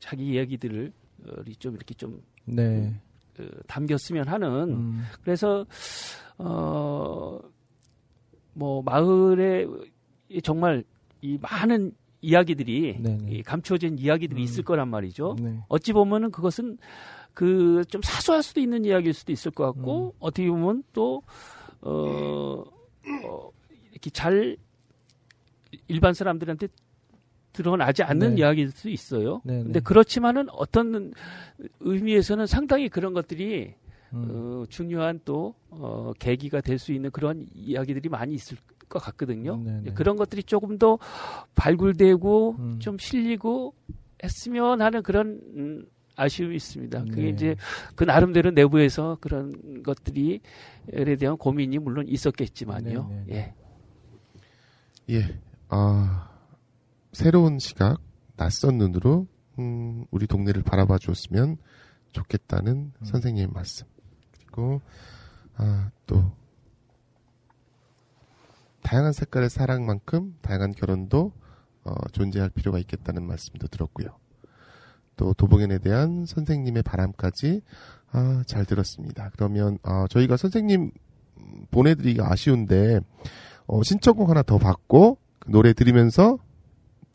[0.00, 0.92] 자기 이야기들을
[1.26, 2.94] 어, 좀 이렇게 좀 네.
[3.34, 5.02] 그, 담겼으면 하는 음.
[5.22, 5.66] 그래서
[6.38, 7.40] 어
[8.58, 9.66] 뭐 마을에
[10.28, 10.84] 이 정말
[11.22, 13.32] 이 많은 이야기들이 네네.
[13.32, 14.42] 이 감춰진 이야기들이 음.
[14.42, 15.36] 있을 거란 말이죠.
[15.40, 15.60] 네.
[15.68, 16.76] 어찌 보면은 그것은
[17.32, 20.12] 그 좀 사소할 수도 있는 이야기일 수도 있을 것 같고 음.
[20.18, 21.22] 어떻게 보면 또
[21.80, 22.64] 어,
[23.24, 23.50] 어
[23.92, 24.56] 이렇게 잘
[25.86, 26.66] 일반 사람들한테
[27.58, 28.40] 드러나지 않는 네.
[28.40, 29.40] 이야기일 수 있어요.
[29.44, 29.80] 네, 근데 네.
[29.80, 31.12] 그렇지만은 어떤
[31.80, 33.74] 의미에서는 상당히 그런 것들이
[34.12, 34.28] 음.
[34.30, 38.56] 어, 중요한 또 어, 계기가 될 수 있는 그런 이야기들이 많이 있을
[38.88, 39.56] 것 같거든요.
[39.56, 39.92] 네, 네.
[39.92, 40.98] 그런 것들이 조금 더
[41.56, 42.78] 발굴되고 음.
[42.78, 43.74] 좀 실리고
[44.22, 45.84] 했으면 하는 그런 음,
[46.14, 47.04] 아쉬움이 있습니다.
[47.10, 47.28] 그게 네.
[47.30, 47.56] 이제
[47.96, 50.40] 그 나름대로 내부에서 그런 것들이
[50.92, 53.08] 에 대한 고민이 물론 있었겠지만요.
[53.10, 53.54] 네, 네,
[55.10, 55.14] 예.
[55.16, 55.38] 예.
[55.68, 56.27] 아,
[57.12, 58.00] 새로운 시각,
[58.36, 59.26] 낯선 눈으로,
[59.58, 61.56] 음, 우리 동네를 바라봐 주었으면
[62.12, 63.04] 좋겠다는 음.
[63.04, 63.86] 선생님의 말씀.
[64.36, 64.80] 그리고,
[65.56, 66.32] 아, 또,
[68.82, 71.32] 다양한 색깔의 사랑만큼 다양한 결혼도
[71.84, 74.08] 어, 존재할 필요가 있겠다는 말씀도 들었고요.
[75.16, 77.60] 또 도봉연에 대한 선생님의 바람까지
[78.12, 79.30] 아, 잘 들었습니다.
[79.34, 80.90] 그러면 아, 저희가 선생님
[81.36, 83.00] 음, 보내드리기가 아쉬운데
[83.66, 86.38] 어, 신청곡 하나 더 받고 그 노래 들으면서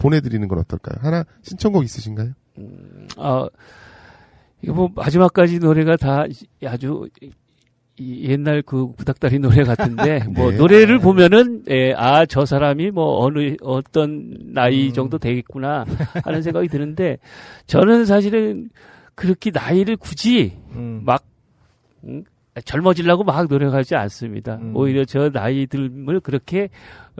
[0.03, 0.97] 보내드리는 건 어떨까요?
[1.01, 2.31] 하나 신청곡 있으신가요?
[2.59, 3.47] 음, 아,
[4.61, 6.25] 이거 뭐 마지막까지 노래가 다
[6.65, 7.07] 아주
[7.97, 10.57] 이 옛날 그 구닥다리 노래 같은데 뭐 네.
[10.57, 14.93] 노래를 보면은 예, 아 저 사람이 뭐 어느 어떤 나이 음.
[14.93, 15.85] 정도 되겠구나
[16.25, 17.17] 하는 생각이 드는데
[17.67, 18.69] 저는 사실은
[19.15, 21.01] 그렇게 나이를 굳이 음.
[21.05, 21.23] 막
[22.03, 22.23] 음,
[22.65, 24.55] 젊어지려고 막 노력하지 않습니다.
[24.55, 24.75] 음.
[24.75, 26.69] 오히려 저 나이 들을 그렇게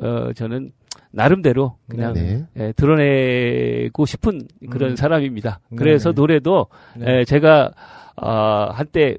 [0.02, 0.72] 어 저는
[1.14, 2.44] 나름대로 그냥 네.
[2.58, 4.96] 예, 드러내고 싶은 그런 음.
[4.96, 5.60] 사람입니다.
[5.70, 6.16] 네, 그래서 네.
[6.16, 7.20] 노래도 네.
[7.20, 7.72] 예, 제가
[8.16, 9.18] 어, 한때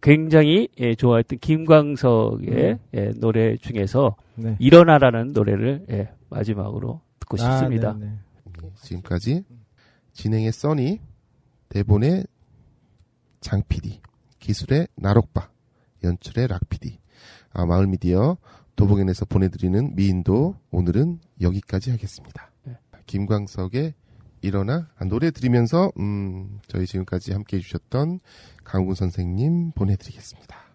[0.00, 2.78] 굉장히 예, 좋아했던 김광석의 음.
[2.94, 4.54] 예, 노래 중에서 네.
[4.60, 7.92] 일어나라는 노래를 예, 마지막으로 듣고 아, 싶습니다.
[7.98, 8.12] 네, 네.
[8.64, 9.42] 예, 지금까지
[10.12, 11.00] 진행의 써니,
[11.70, 12.24] 대본의
[13.40, 14.00] 장 PD,
[14.38, 15.50] 기술의 나록바,
[16.04, 16.98] 연출의 락 PD,
[17.52, 18.36] 아, 마을 미디어
[18.80, 22.50] 도봉엔에서 보내드리는 미인도 오늘은 여기까지 하겠습니다.
[22.64, 22.78] 네.
[23.04, 23.92] 김광석의
[24.40, 28.20] 일어나 아, 노래 들으면서 음, 저희 지금까지 함께 해 주셨던
[28.64, 30.69] 강훈 선생님 보내드리겠습니다.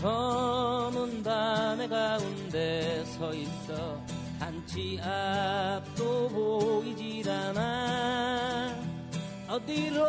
[0.00, 4.00] 검은 밤의 가운데 서 있어
[4.38, 8.76] 한치 앞도 보이질 않아.
[9.48, 10.04] 어디로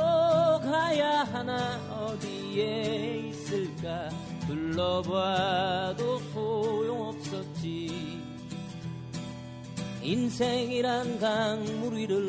[0.59, 4.09] 가야 하나 어디에 있을까?
[4.45, 8.21] 둘러봐도 소용없었지.
[10.03, 12.27] 인생이란 강물 위를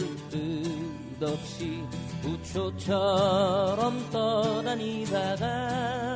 [1.18, 1.84] 끝없이
[2.22, 6.09] 부초처럼 떠다니다가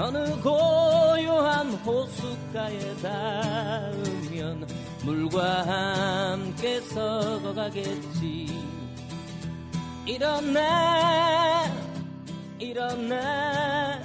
[0.00, 4.64] 어느 고요한 호숫가에 닿으면
[5.02, 8.46] 물과 함께 썩어가겠지.
[10.06, 11.64] 일어나
[12.60, 14.00] 일어나.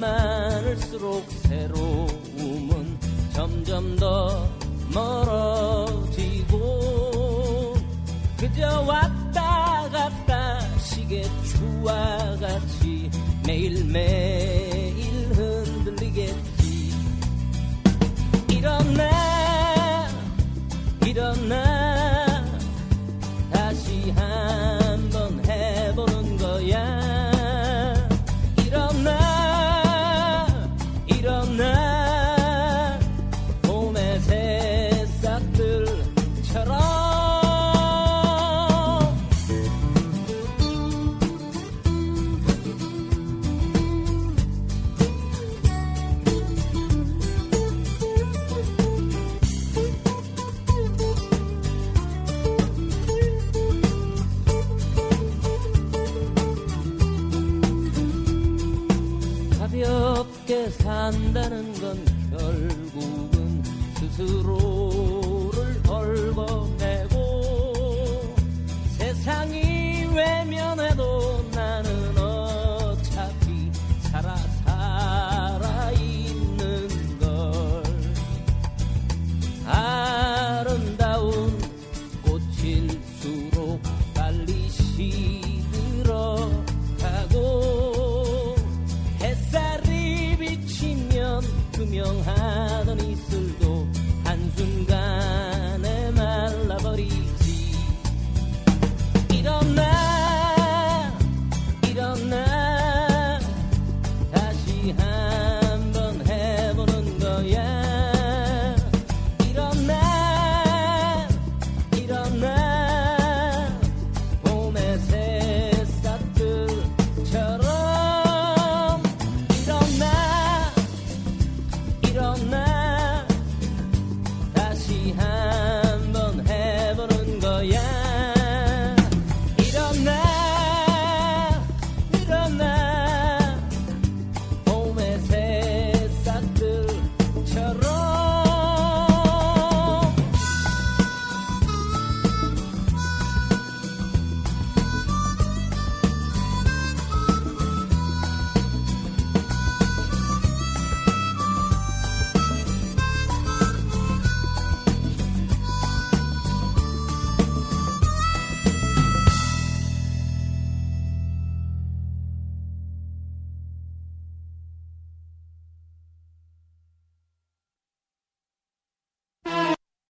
[0.00, 2.98] 많을수록 새로움은
[3.34, 4.48] 점점 더
[4.92, 6.58] 멀어지고
[8.38, 13.10] 그저 왔다 갔다 시계추와 같이
[13.46, 16.94] 매일매일 흔들리겠지.
[18.48, 20.08] 일어나
[21.06, 21.79] 일어나.